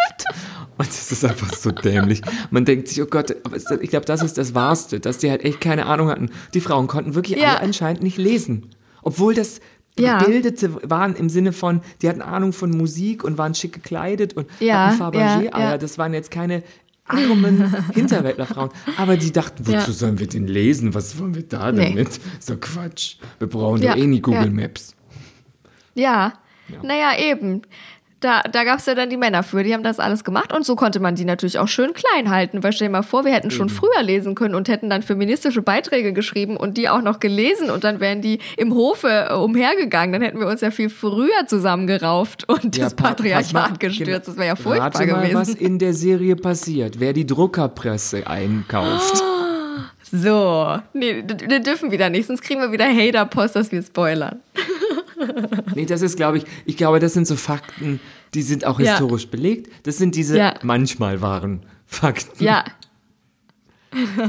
Und 0.79 0.89
das 0.89 1.13
ist 1.13 1.25
einfach 1.25 1.53
so 1.55 1.71
dämlich. 1.71 2.23
Man 2.51 2.65
denkt 2.65 2.89
sich, 2.89 3.01
oh 3.03 3.07
Gott, 3.07 3.37
aber 3.45 3.57
ich 3.57 3.91
glaube, 3.91 4.07
das 4.07 4.23
ist 4.23 4.39
das 4.39 4.55
Wahrste, 4.55 5.01
dass 5.01 5.19
die 5.19 5.31
halt 5.31 5.45
echt 5.45 5.61
keine 5.61 5.87
Ahnung 5.87 6.09
hatten. 6.09 6.31
Die 6.55 6.61
Frauen 6.61 6.87
konnten 6.87 7.15
wirklich 7.15 7.39
Ja. 7.39 7.51
alle 7.51 7.61
anscheinend 7.61 8.03
nicht 8.03 8.17
lesen. 8.17 8.71
Obwohl 9.03 9.35
das 9.35 9.61
Ja. 9.99 10.19
Gebildete 10.21 10.75
waren 10.89 11.15
im 11.15 11.29
Sinne 11.29 11.53
von, 11.53 11.83
die 12.01 12.09
hatten 12.09 12.23
Ahnung 12.23 12.55
von 12.55 12.71
Musik 12.71 13.23
und 13.25 13.37
waren 13.37 13.55
schick 13.55 13.75
gekleidet 13.75 14.33
und 14.35 14.49
Ja, 14.59 14.87
hatten 14.87 14.99
Fabergé-Eier. 14.99 15.51
ja, 15.53 15.71
ja. 15.73 15.79
Das 15.79 15.99
waren 15.99 16.15
jetzt 16.15 16.31
keine 16.31 16.63
armen 17.13 17.75
Hinterwäldlerfrauen. 17.95 18.71
Aber 18.97 19.17
die 19.17 19.33
dachten, 19.33 19.67
wozu 19.67 19.75
Ja. 19.77 19.91
sollen 19.93 20.19
wir 20.19 20.27
den 20.29 20.47
lesen? 20.47 20.95
Was 20.95 21.19
wollen 21.19 21.35
wir 21.35 21.43
da 21.43 21.71
Nee. 21.73 21.95
mit? 21.95 22.21
So 22.41 22.57
Quatsch. 22.57 23.17
Wir 23.39 23.49
brauchen 23.49 23.83
Ja, 23.83 23.97
eh 23.97 24.07
nie 24.07 24.21
Google 24.21 24.45
ja. 24.47 24.51
Maps. 24.51 24.95
Ja, 25.95 26.33
naja, 26.83 27.19
eben. 27.19 27.63
Da, 28.23 28.43
da 28.43 28.63
gab 28.63 28.79
es 28.79 28.87
ja 28.87 28.95
dann 28.95 29.11
die 29.11 29.17
Männer 29.17 29.43
für, 29.43 29.65
die 29.65 29.75
haben 29.75 29.83
das 29.83 29.99
alles 29.99 30.23
gemacht 30.23 30.53
und 30.53 30.65
so 30.65 30.77
konnte 30.77 31.01
man 31.01 31.17
die 31.17 31.25
natürlich 31.25 31.59
auch 31.59 31.67
schön 31.67 31.93
klein 31.93 32.31
halten. 32.31 32.63
Weil 32.63 32.73
stell 32.73 32.87
dir 32.87 32.93
mal 32.93 33.03
vor, 33.03 33.25
wir 33.25 33.33
hätten 33.33 33.51
schon 33.51 33.69
früher 33.69 34.01
lesen 34.03 34.37
können 34.37 34.55
und 34.55 34.69
hätten 34.69 34.89
dann 34.89 35.03
feministische 35.03 35.61
Beiträge 35.61 36.13
geschrieben 36.13 36.57
und 36.57 36.77
die 36.79 36.89
auch 36.89 37.03
noch 37.03 37.19
gelesen 37.19 37.69
und 37.69 37.83
dann 37.83 37.99
wären 37.99 38.23
die 38.23 38.39
im 38.57 38.75
Hofe 38.75 39.27
äh, 39.29 39.35
umhergegangen. 39.35 40.13
Dann 40.13 40.23
hätten 40.23 40.39
wir 40.39 40.47
uns 40.47 40.61
ja 40.61 40.71
viel 40.71 40.89
früher 40.89 41.47
zusammengerauft 41.47 42.49
und 42.49 42.77
Ja, 42.77 42.85
das 42.85 42.95
Patriarchat 42.95 43.81
gestürzt. 43.81 44.29
Das 44.29 44.37
wäre 44.37 44.47
ja 44.47 44.57
furchtbar 44.57 44.87
Rate 44.87 45.07
mal, 45.07 45.23
gewesen. 45.23 45.35
was 45.35 45.49
in 45.49 45.81
der 45.81 45.93
Serie 45.93 46.37
passiert. 46.37 47.01
Wer 47.01 47.13
die 47.13 47.27
Druckerpresse 47.27 48.27
einkauft. 48.27 49.23
So, 50.15 50.79
nee, 50.93 51.25
wir 51.25 51.61
dürfen 51.61 51.91
wieder 51.91 52.11
nicht, 52.11 52.27
sonst 52.27 52.43
kriegen 52.43 52.61
wir 52.61 52.71
wieder 52.71 52.85
Hater-Post, 52.85 53.57
dass 53.57 53.73
wir 53.73 53.83
spoilern. 53.83 54.41
Nee, 55.75 55.87
das 55.87 56.03
ist, 56.03 56.17
glaube 56.17 56.39
ich, 56.39 56.45
ich 56.67 56.77
glaube, 56.77 56.99
das 57.01 57.13
sind 57.15 57.27
so 57.27 57.37
Fakten, 57.37 58.01
die 58.35 58.43
sind 58.43 58.65
auch 58.67 58.79
Ja. 58.81 58.93
historisch 58.93 59.29
belegt. 59.29 59.71
Das 59.85 59.99
sind 59.99 60.15
diese 60.15 60.37
Ja. 60.39 60.55
manchmal 60.63 61.21
wahren 61.21 61.63
Fakten. 61.87 62.43
Ja, 62.43 62.65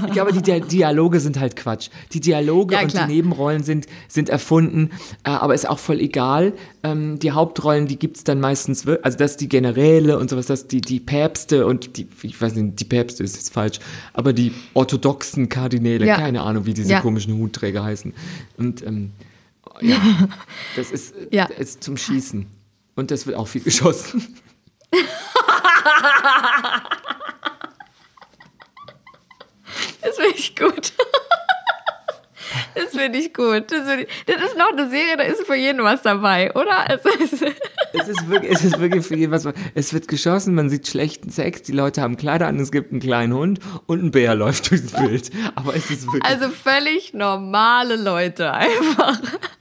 Ich 0.07 0.11
glaube, 0.11 0.33
die 0.33 0.41
Dia- 0.41 0.59
Dialoge 0.59 1.21
sind 1.21 1.39
halt 1.39 1.55
Quatsch. 1.55 1.87
Die 2.11 2.19
Dialoge 2.19 2.75
Ja, 2.75 2.81
und 2.81 2.91
die 2.91 3.05
Nebenrollen 3.07 3.63
sind, 3.63 3.87
sind 4.09 4.27
erfunden, 4.27 4.89
äh, 5.23 5.29
aber 5.29 5.53
ist 5.55 5.69
auch 5.69 5.79
voll 5.79 6.01
egal. 6.01 6.51
Ähm, 6.83 7.17
die 7.19 7.31
Hauptrollen, 7.31 7.87
die 7.87 7.97
gibt's 7.97 8.25
dann 8.25 8.41
meistens, 8.41 8.85
also 8.85 9.17
dass 9.17 9.37
die 9.37 9.47
Generäle 9.47 10.19
und 10.19 10.29
sowas, 10.29 10.47
dass 10.47 10.67
die, 10.67 10.81
die 10.81 10.99
Päpste 10.99 11.65
und 11.65 11.95
die, 11.95 12.09
ich 12.23 12.41
weiß 12.41 12.55
nicht, 12.55 12.77
die 12.81 12.83
Päpste 12.83 13.23
ist 13.23 13.37
jetzt 13.37 13.53
falsch, 13.53 13.79
aber 14.11 14.33
die 14.33 14.51
orthodoxen 14.73 15.47
Kardinäle, 15.47 16.05
Ja. 16.07 16.17
keine 16.17 16.41
Ahnung, 16.41 16.65
wie 16.65 16.73
diese 16.73 16.91
Ja. 16.91 16.99
komischen 16.99 17.37
Hutträger 17.37 17.85
heißen. 17.85 18.13
Und 18.57 18.85
ähm, 18.85 19.11
ja, 19.81 19.99
das 20.75 20.91
ist, 20.91 21.13
Ja. 21.31 21.45
ist 21.45 21.83
zum 21.83 21.97
Schießen. 21.97 22.47
Und 22.95 23.09
das 23.11 23.25
wird 23.25 23.37
auch 23.37 23.47
viel 23.47 23.61
geschossen. 23.61 24.37
das 30.01 30.15
finde 30.17 30.35
ich 30.35 30.55
gut. 30.55 30.93
Das 32.75 32.95
finde 32.95 33.19
ich 33.19 33.33
gut. 33.33 33.71
Das, 33.71 33.87
find 33.87 34.01
ich, 34.01 34.25
das 34.25 34.43
ist 34.43 34.57
noch 34.57 34.71
eine 34.71 34.89
Serie, 34.89 35.17
da 35.17 35.23
ist 35.23 35.45
für 35.45 35.55
jeden 35.55 35.83
was 35.83 36.01
dabei, 36.01 36.53
oder? 36.53 36.87
Es 37.03 37.33
ist, 37.33 37.43
Es 37.93 38.07
ist 38.07 38.29
wirklich, 38.29 38.51
es 38.51 38.63
ist 38.63 38.79
wirklich 38.79 39.05
für 39.05 39.15
jeden 39.15 39.31
was. 39.31 39.47
Es 39.75 39.93
wird 39.93 40.07
geschossen, 40.07 40.55
man 40.55 40.69
sieht 40.69 40.87
schlechten 40.87 41.29
Sex, 41.29 41.61
die 41.61 41.71
Leute 41.71 42.01
haben 42.01 42.17
Kleider 42.17 42.47
an, 42.47 42.59
es 42.59 42.71
gibt 42.71 42.91
einen 42.91 43.01
kleinen 43.01 43.33
Hund 43.33 43.59
und 43.85 44.03
ein 44.03 44.11
Bär 44.11 44.35
läuft 44.35 44.71
durchs 44.71 44.91
Bild. 44.91 45.29
Aber 45.55 45.75
es 45.75 45.89
ist 45.89 46.05
wirklich. 46.05 46.23
also 46.23 46.49
völlig 46.49 47.13
normale 47.13 47.95
Leute 47.95 48.51
einfach. 48.53 49.19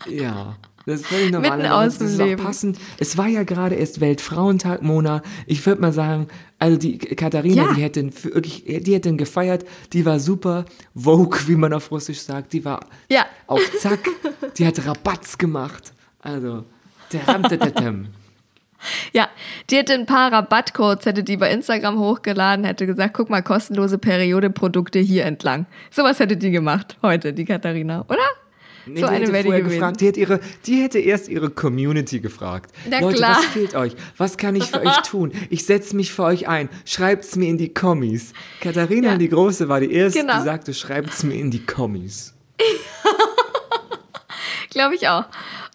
ja. 0.08 0.56
Das 0.86 1.00
ist 1.00 1.06
völlig 1.06 1.30
normal. 1.30 1.58
Mitten 1.58 1.70
aus 1.70 1.98
dem 1.98 2.16
Leben. 2.18 2.42
passend. 2.42 2.78
Es 2.98 3.16
war 3.16 3.28
ja 3.28 3.44
gerade 3.44 3.76
erst 3.76 4.00
Weltfrauentag, 4.00 4.82
Mona. 4.82 5.22
Ich 5.46 5.64
würde 5.64 5.80
mal 5.80 5.92
sagen, 5.92 6.26
also 6.58 6.76
die 6.76 6.98
Katharina, 6.98 7.66
Ja. 7.68 7.74
die 7.74 7.82
hätte 7.82 8.10
wirklich, 8.24 8.64
die 8.64 8.94
hätte 8.94 9.08
ihn 9.08 9.16
gefeiert. 9.18 9.64
Die 9.92 10.04
war 10.04 10.18
super 10.18 10.64
Vogue, 10.94 11.38
wie 11.46 11.56
man 11.56 11.72
auf 11.72 11.90
Russisch 11.90 12.20
sagt. 12.20 12.52
Die 12.52 12.64
war 12.64 12.80
Ja. 13.08 13.26
auf 13.46 13.60
Zack. 13.78 14.00
Die 14.58 14.66
hat 14.66 14.84
Rabatz 14.86 15.38
gemacht. 15.38 15.92
Also, 16.20 16.64
der 17.12 17.28
Ramtetetem. 17.28 18.08
Ja, 19.12 19.28
die 19.70 19.76
hätte 19.76 19.94
ein 19.94 20.06
paar 20.06 20.32
Rabattcodes, 20.32 21.06
hätte 21.06 21.22
die 21.22 21.36
bei 21.36 21.52
Instagram 21.52 22.00
hochgeladen, 22.00 22.64
hätte 22.64 22.84
gesagt, 22.86 23.14
guck 23.14 23.30
mal, 23.30 23.40
kostenlose 23.40 23.96
Periodeprodukte 23.98 24.98
hier 24.98 25.24
entlang. 25.24 25.66
Sowas 25.92 26.18
hätte 26.18 26.36
die 26.36 26.50
gemacht 26.50 26.96
heute, 27.02 27.32
die 27.32 27.44
Katharina, 27.44 28.04
oder? 28.08 28.18
Nee, 28.86 29.00
so 29.00 29.06
die 29.06 29.12
eine 29.12 29.24
hätte 29.26 29.42
vorher 29.44 29.60
gewesen. 29.62 29.78
gefragt, 29.78 30.00
die, 30.00 30.06
hätte 30.06 30.20
ihre, 30.20 30.40
die 30.66 30.82
hätte 30.82 30.98
erst 30.98 31.28
ihre 31.28 31.50
Community 31.50 32.20
gefragt. 32.20 32.72
Na 32.88 33.00
Leute, 33.00 33.16
klar. 33.18 33.36
was 33.38 33.44
fehlt 33.46 33.74
euch? 33.74 33.92
Was 34.16 34.36
kann 34.36 34.56
ich 34.56 34.64
für 34.64 34.80
euch 34.84 34.96
tun? 35.08 35.32
Ich 35.50 35.64
setze 35.66 35.94
mich 35.96 36.12
für 36.12 36.24
euch 36.24 36.48
ein. 36.48 36.68
Schreibt's 36.84 37.36
mir 37.36 37.48
in 37.48 37.58
die 37.58 37.72
Kommis. 37.72 38.32
Katharina, 38.60 39.12
Ja. 39.12 39.16
die 39.18 39.28
Große, 39.28 39.68
war 39.68 39.80
die 39.80 39.92
erste, 39.92 40.20
Genau. 40.20 40.38
die 40.38 40.44
sagte, 40.44 40.74
schreibt's 40.74 41.22
mir 41.22 41.34
in 41.34 41.50
die 41.50 41.64
Kommis. 41.64 42.34
Glaube 44.70 44.94
ich 44.94 45.08
auch. 45.08 45.24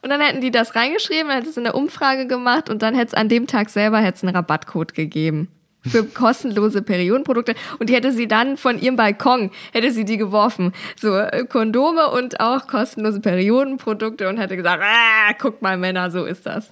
Und 0.01 0.09
dann 0.09 0.21
hätten 0.21 0.41
die 0.41 0.51
das 0.51 0.75
reingeschrieben, 0.75 1.27
dann 1.27 1.37
hätte 1.37 1.49
es 1.49 1.57
eine 1.57 1.73
Umfrage 1.73 2.27
gemacht 2.27 2.69
und 2.69 2.81
dann 2.81 2.95
hätte 2.95 3.07
es 3.07 3.13
an 3.13 3.29
dem 3.29 3.47
Tag 3.47 3.69
selber 3.69 3.99
hätte 3.99 4.17
es 4.17 4.23
einen 4.23 4.35
Rabattcode 4.35 4.93
gegeben. 4.93 5.49
Für 5.89 6.03
kostenlose 6.03 6.81
Periodenprodukte. 6.81 7.55
Und 7.79 7.89
die 7.89 7.95
hätte 7.95 8.11
sie 8.11 8.27
dann 8.27 8.57
von 8.57 8.79
ihrem 8.79 8.95
Balkon, 8.95 9.51
hätte 9.73 9.91
sie 9.91 10.05
die 10.05 10.17
geworfen. 10.17 10.73
So 10.99 11.15
äh, 11.15 11.45
Kondome 11.45 12.09
und 12.09 12.39
auch 12.39 12.67
kostenlose 12.67 13.19
Periodenprodukte 13.19 14.27
und 14.29 14.37
hätte 14.37 14.55
gesagt, 14.55 14.83
ah, 14.83 15.33
guck 15.39 15.61
mal 15.61 15.77
Männer, 15.77 16.11
so 16.11 16.25
ist 16.25 16.45
das. 16.45 16.69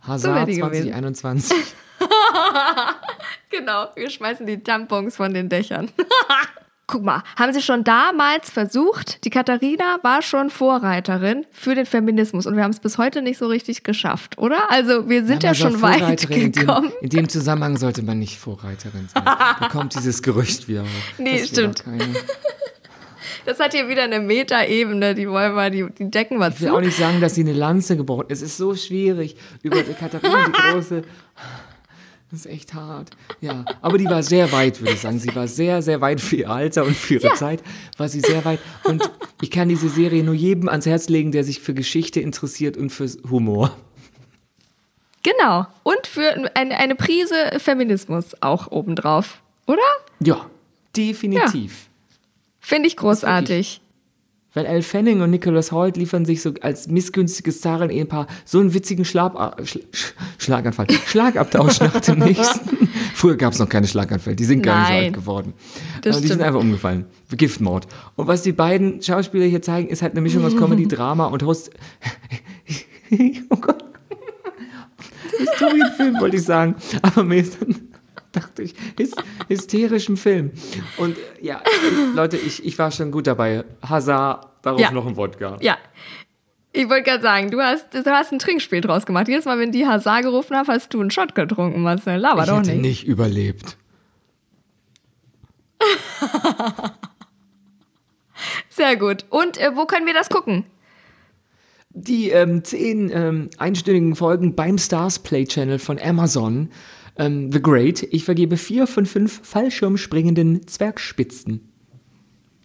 Hazard 0.00 0.46
gewesen. 0.46 0.60
2021. 0.60 1.56
Genau, 3.50 3.86
wir 3.94 4.10
schmeißen 4.10 4.46
die 4.46 4.62
Tampons 4.64 5.14
von 5.14 5.32
den 5.32 5.48
Dächern. 5.48 5.88
Guck 6.86 7.02
mal, 7.02 7.22
haben 7.38 7.52
sie 7.54 7.62
schon 7.62 7.82
damals 7.82 8.50
versucht, 8.50 9.24
die 9.24 9.30
Katharina 9.30 9.98
war 10.02 10.20
schon 10.20 10.50
Vorreiterin 10.50 11.46
für 11.50 11.74
den 11.74 11.86
Feminismus 11.86 12.44
und 12.46 12.56
wir 12.56 12.62
haben 12.62 12.72
es 12.72 12.80
bis 12.80 12.98
heute 12.98 13.22
nicht 13.22 13.38
so 13.38 13.46
richtig 13.46 13.84
geschafft, 13.84 14.36
oder? 14.36 14.70
Also 14.70 15.08
wir 15.08 15.24
sind 15.24 15.42
ja, 15.42 15.54
soll 15.54 15.70
schon 15.72 15.80
weit 15.82 16.00
Vorreiterin 16.00 16.42
in 16.42 16.52
dem, 16.52 16.66
gekommen. 16.66 16.92
in 17.00 17.08
dem 17.08 17.28
Zusammenhang 17.30 17.78
sollte 17.78 18.02
man 18.02 18.18
nicht 18.18 18.38
Vorreiterin 18.38 19.08
sein. 19.12 19.24
Da 19.24 19.68
kommt 19.72 19.94
dieses 19.94 20.22
Gerücht 20.22 20.68
wieder 20.68 20.82
hoch. 20.82 20.88
Nee, 21.18 21.40
Das 21.40 21.48
stimmt. 21.48 21.84
Das 23.46 23.60
hat 23.60 23.74
hier 23.74 23.88
wieder 23.88 24.04
eine 24.04 24.20
Metaebene, 24.20 25.14
die 25.14 25.28
wollen 25.28 25.54
wir, 25.54 25.68
die, 25.68 25.86
die 25.98 26.10
decken 26.10 26.38
wir 26.38 26.48
Ich 26.48 26.60
will 26.60 26.68
zu. 26.68 26.74
auch 26.76 26.80
nicht 26.80 26.96
sagen, 26.96 27.20
dass 27.20 27.34
sie 27.34 27.42
eine 27.42 27.52
Lanze 27.52 27.94
gebrochen 27.96 28.24
Es 28.28 28.40
ist 28.40 28.56
so 28.56 28.74
schwierig. 28.74 29.36
Über 29.62 29.82
die 29.82 29.92
Katharina 29.92 30.46
die 30.46 30.52
Große. 30.72 31.02
Das 32.34 32.46
ist 32.46 32.52
echt 32.52 32.74
hart. 32.74 33.10
Ja, 33.40 33.64
aber 33.80 33.96
die 33.96 34.06
war 34.06 34.24
sehr 34.24 34.50
weit, 34.50 34.80
würde 34.80 34.94
ich 34.94 35.00
sagen. 35.02 35.20
Sie 35.20 35.32
war 35.36 35.46
sehr, 35.46 35.82
sehr 35.82 36.00
weit 36.00 36.20
für 36.20 36.34
ihr 36.34 36.50
Alter 36.50 36.84
und 36.84 36.96
für 36.96 37.14
ihre 37.14 37.32
Zeit. 37.34 37.62
War 37.96 38.08
sie 38.08 38.18
sehr 38.18 38.44
weit. 38.44 38.58
Und 38.82 39.08
ich 39.40 39.52
kann 39.52 39.68
diese 39.68 39.88
Serie 39.88 40.24
nur 40.24 40.34
jedem 40.34 40.68
ans 40.68 40.84
Herz 40.84 41.08
legen, 41.08 41.30
der 41.30 41.44
sich 41.44 41.60
für 41.60 41.74
Geschichte 41.74 42.18
interessiert 42.18 42.76
und 42.76 42.90
für 42.90 43.06
Humor. 43.30 43.76
Genau. 45.22 45.68
Und 45.84 46.08
für 46.08 46.50
eine, 46.56 46.76
eine 46.76 46.96
Prise 46.96 47.36
Feminismus 47.58 48.34
auch 48.40 48.72
obendrauf, 48.72 49.40
oder? 49.68 49.78
Ja, 50.18 50.44
definitiv. 50.96 51.88
Finde 52.58 52.88
ich 52.88 52.96
großartig. 52.96 53.80
Weil 54.54 54.66
Elle 54.66 54.82
Fanning 54.82 55.20
und 55.20 55.30
Nicholas 55.30 55.72
Holt 55.72 55.96
liefern 55.96 56.24
sich 56.24 56.40
so 56.40 56.52
als 56.60 56.86
missgünstiges 56.88 57.60
Zaren-Ehepaar 57.60 58.28
so 58.44 58.60
einen 58.60 58.72
witzigen 58.72 59.04
Schlag, 59.04 59.34
Sch 59.66 59.78
Sch 59.92 60.14
Schlaganfall, 60.38 60.86
Schlagabtausch 61.06 61.80
nach 61.80 62.00
dem 62.00 62.18
nächsten. 62.20 62.88
Früher 63.14 63.36
gab 63.36 63.52
es 63.52 63.58
noch 63.58 63.68
keine 63.68 63.86
Schlaganfälle, 63.86 64.36
die 64.36 64.44
sind 64.44 64.62
gar 64.62 64.78
nicht 64.78 64.86
so 64.88 64.94
Nein. 64.94 65.04
alt 65.06 65.14
geworden. 65.14 65.52
Das 66.02 66.16
die 66.16 66.28
sind 66.28 66.36
stimmt. 66.36 66.42
einfach 66.42 66.60
umgefallen. 66.60 67.06
Giftmord. 67.36 67.86
Und 68.16 68.28
was 68.28 68.42
die 68.42 68.52
beiden 68.52 69.02
Schauspieler 69.02 69.46
hier 69.46 69.60
zeigen, 69.62 69.88
ist 69.88 70.02
halt 70.02 70.12
eine 70.12 70.20
Mischung 70.20 70.44
aus 70.44 70.56
Comedy, 70.56 70.86
Drama 70.88 71.26
und 71.26 71.42
Host. 71.42 71.70
oh 73.50 73.56
Gott. 73.56 73.84
Historienfilm 75.38 76.20
wollte 76.20 76.36
ich 76.36 76.44
sagen. 76.44 76.76
Aber 77.02 77.24
mir 77.24 77.40
ist 77.40 77.58
dann 77.60 77.88
dachte 78.34 78.62
ich, 78.62 78.74
hys 78.98 79.12
hysterischen 79.48 80.16
Film. 80.16 80.52
Und 80.96 81.16
ja, 81.40 81.62
Leute, 82.14 82.36
ich, 82.36 82.64
ich 82.64 82.78
war 82.78 82.90
schon 82.90 83.10
gut 83.10 83.26
dabei. 83.26 83.64
Hazard, 83.82 84.46
darauf 84.62 84.80
Ja. 84.80 84.90
noch 84.90 85.06
ein 85.06 85.16
Wodka. 85.16 85.56
Ja. 85.60 85.78
Ich 86.72 86.88
wollte 86.88 87.04
gerade 87.04 87.22
sagen, 87.22 87.50
du 87.50 87.60
hast, 87.60 87.94
du 87.94 88.04
hast 88.04 88.32
ein 88.32 88.40
Trinkspiel 88.40 88.80
draus 88.80 89.06
gemacht. 89.06 89.28
Jedes 89.28 89.44
Mal, 89.44 89.58
wenn 89.60 89.70
die 89.70 89.86
Hazard 89.86 90.22
gerufen 90.22 90.56
hat, 90.56 90.66
hast 90.68 90.92
du 90.92 91.00
einen 91.00 91.10
Shot 91.12 91.34
getrunken, 91.36 91.82
Marcel. 91.82 92.16
Laber 92.18 92.42
ich 92.42 92.48
doch 92.48 92.58
hätte 92.58 92.70
nicht. 92.72 92.80
nicht 92.80 93.06
überlebt. 93.06 93.76
Sehr 98.68 98.96
gut. 98.96 99.24
Und 99.30 99.56
äh, 99.58 99.70
wo 99.76 99.86
können 99.86 100.06
wir 100.06 100.14
das 100.14 100.28
gucken? 100.28 100.64
Die 101.90 102.30
ähm, 102.30 102.64
zehn 102.64 103.08
ähm, 103.10 103.50
einstündigen 103.58 104.16
Folgen 104.16 104.56
beim 104.56 104.78
Stars 104.78 105.20
Play 105.20 105.44
Channel 105.44 105.78
von 105.78 106.00
Amazon, 106.00 106.70
ähm, 107.16 107.52
The 107.52 107.62
Great. 107.62 108.02
Ich 108.10 108.24
vergebe 108.24 108.56
vier 108.56 108.86
von 108.86 109.06
fünf 109.06 109.40
fallschirmspringenden 109.46 110.66
Zwergspitzen. 110.66 111.72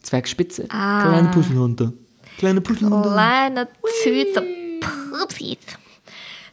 Zwergspitze. 0.01 0.65
Ah. 0.69 1.03
Kleine 1.03 1.31
Puschelhunde. 1.31 1.93
Kleine 2.38 2.62
Puschelhunde. 2.62 3.09
Kleine 3.09 3.67
süße 4.03 4.43
Pupsis. 4.79 5.57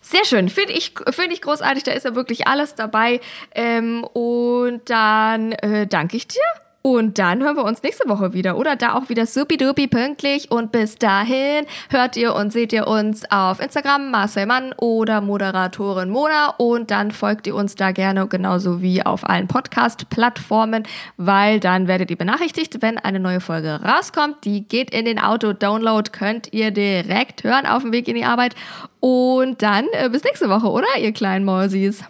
Sehr 0.01 0.25
schön, 0.25 0.49
finde 0.49 0.73
ich, 0.73 0.93
find 1.11 1.33
ich 1.33 1.43
großartig, 1.43 1.83
da 1.83 1.91
ist 1.91 2.05
ja 2.05 2.15
wirklich 2.15 2.47
alles 2.47 2.77
dabei. 2.77 3.21
Ähm, 3.55 4.05
und 4.05 4.83
dann 4.89 5.53
äh, 5.53 5.89
danke 5.89 6.17
ich 6.17 6.29
dir. 6.29 6.41
Und 6.87 7.19
dann 7.19 7.43
hören 7.43 7.57
wir 7.57 7.65
uns 7.65 7.83
nächste 7.83 8.09
Woche 8.09 8.33
wieder, 8.33 8.57
oder? 8.57 8.77
Da 8.77 8.95
auch 8.95 9.09
wieder 9.09 9.27
supidupi 9.27 9.89
pünktlich. 9.89 10.53
Und 10.53 10.71
bis 10.71 10.95
dahin 10.95 11.67
hört 11.91 12.17
ihr 12.17 12.33
und 12.33 12.53
seht 12.53 12.73
ihr 12.73 12.87
uns 12.87 13.29
auf 13.29 13.59
Instagram, 13.59 14.13
Marcel 14.13 14.47
Mann 14.47 14.73
oder 14.77 15.21
Moderatorin 15.21 16.11
Mona. 16.11 16.51
Und 16.59 16.93
dann 16.93 17.11
folgt 17.11 17.49
ihr 17.49 17.57
uns 17.57 17.75
da 17.75 17.91
gerne 17.91 18.29
genauso 18.29 18.83
wie 18.83 19.05
auf 19.05 19.29
allen 19.29 19.49
Podcast-Plattformen, 19.49 20.85
weil 21.17 21.59
dann 21.59 21.89
werdet 21.89 22.13
ihr 22.13 22.17
benachrichtigt, 22.17 22.81
wenn 22.83 22.99
eine 22.99 23.19
neue 23.19 23.41
Folge 23.41 23.81
rauskommt. 23.83 24.45
Die 24.45 24.63
geht 24.63 24.91
in 24.91 25.07
den 25.07 25.19
Auto-Download, 25.19 26.09
könnt 26.13 26.53
ihr 26.53 26.71
direkt 26.71 27.43
hören 27.43 27.67
auf 27.67 27.83
dem 27.83 27.91
Weg 27.91 28.07
in 28.07 28.15
die 28.15 28.25
Arbeit. 28.25 28.55
Und 29.01 29.61
dann 29.61 29.87
äh, 29.91 30.09
bis 30.09 30.23
nächste 30.23 30.49
Woche, 30.49 30.71
oder, 30.71 30.87
ihr 31.01 31.11
kleinen 31.11 31.45
Mäusis? 31.45 32.05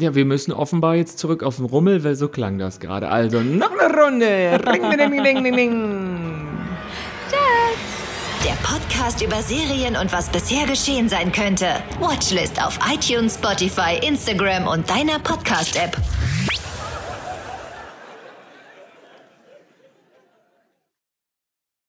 Ja, 0.00 0.14
wir 0.14 0.24
müssen 0.24 0.52
offenbar 0.52 0.94
jetzt 0.94 1.18
zurück 1.18 1.42
auf 1.42 1.56
den 1.56 1.64
Rummel, 1.64 2.04
weil 2.04 2.14
so 2.14 2.28
klang 2.28 2.58
das 2.58 2.78
gerade. 2.78 3.08
Also 3.08 3.40
noch 3.40 3.72
eine 3.72 3.94
Runde. 4.00 4.60
Ring, 4.66 4.90
ding, 4.90 5.22
ding, 5.22 5.44
ding, 5.44 5.56
ding. 5.56 6.46
Der 8.44 8.52
Podcast 8.62 9.20
über 9.20 9.42
Serien 9.42 9.96
und 9.96 10.12
was 10.12 10.30
bisher 10.30 10.66
geschehen 10.66 11.08
sein 11.08 11.32
könnte. 11.32 11.66
Watchlist 11.98 12.64
auf 12.64 12.78
iTunes, 12.92 13.34
Spotify, 13.34 13.98
Instagram 14.06 14.68
und 14.68 14.88
deiner 14.88 15.18
Podcast-App. 15.18 15.96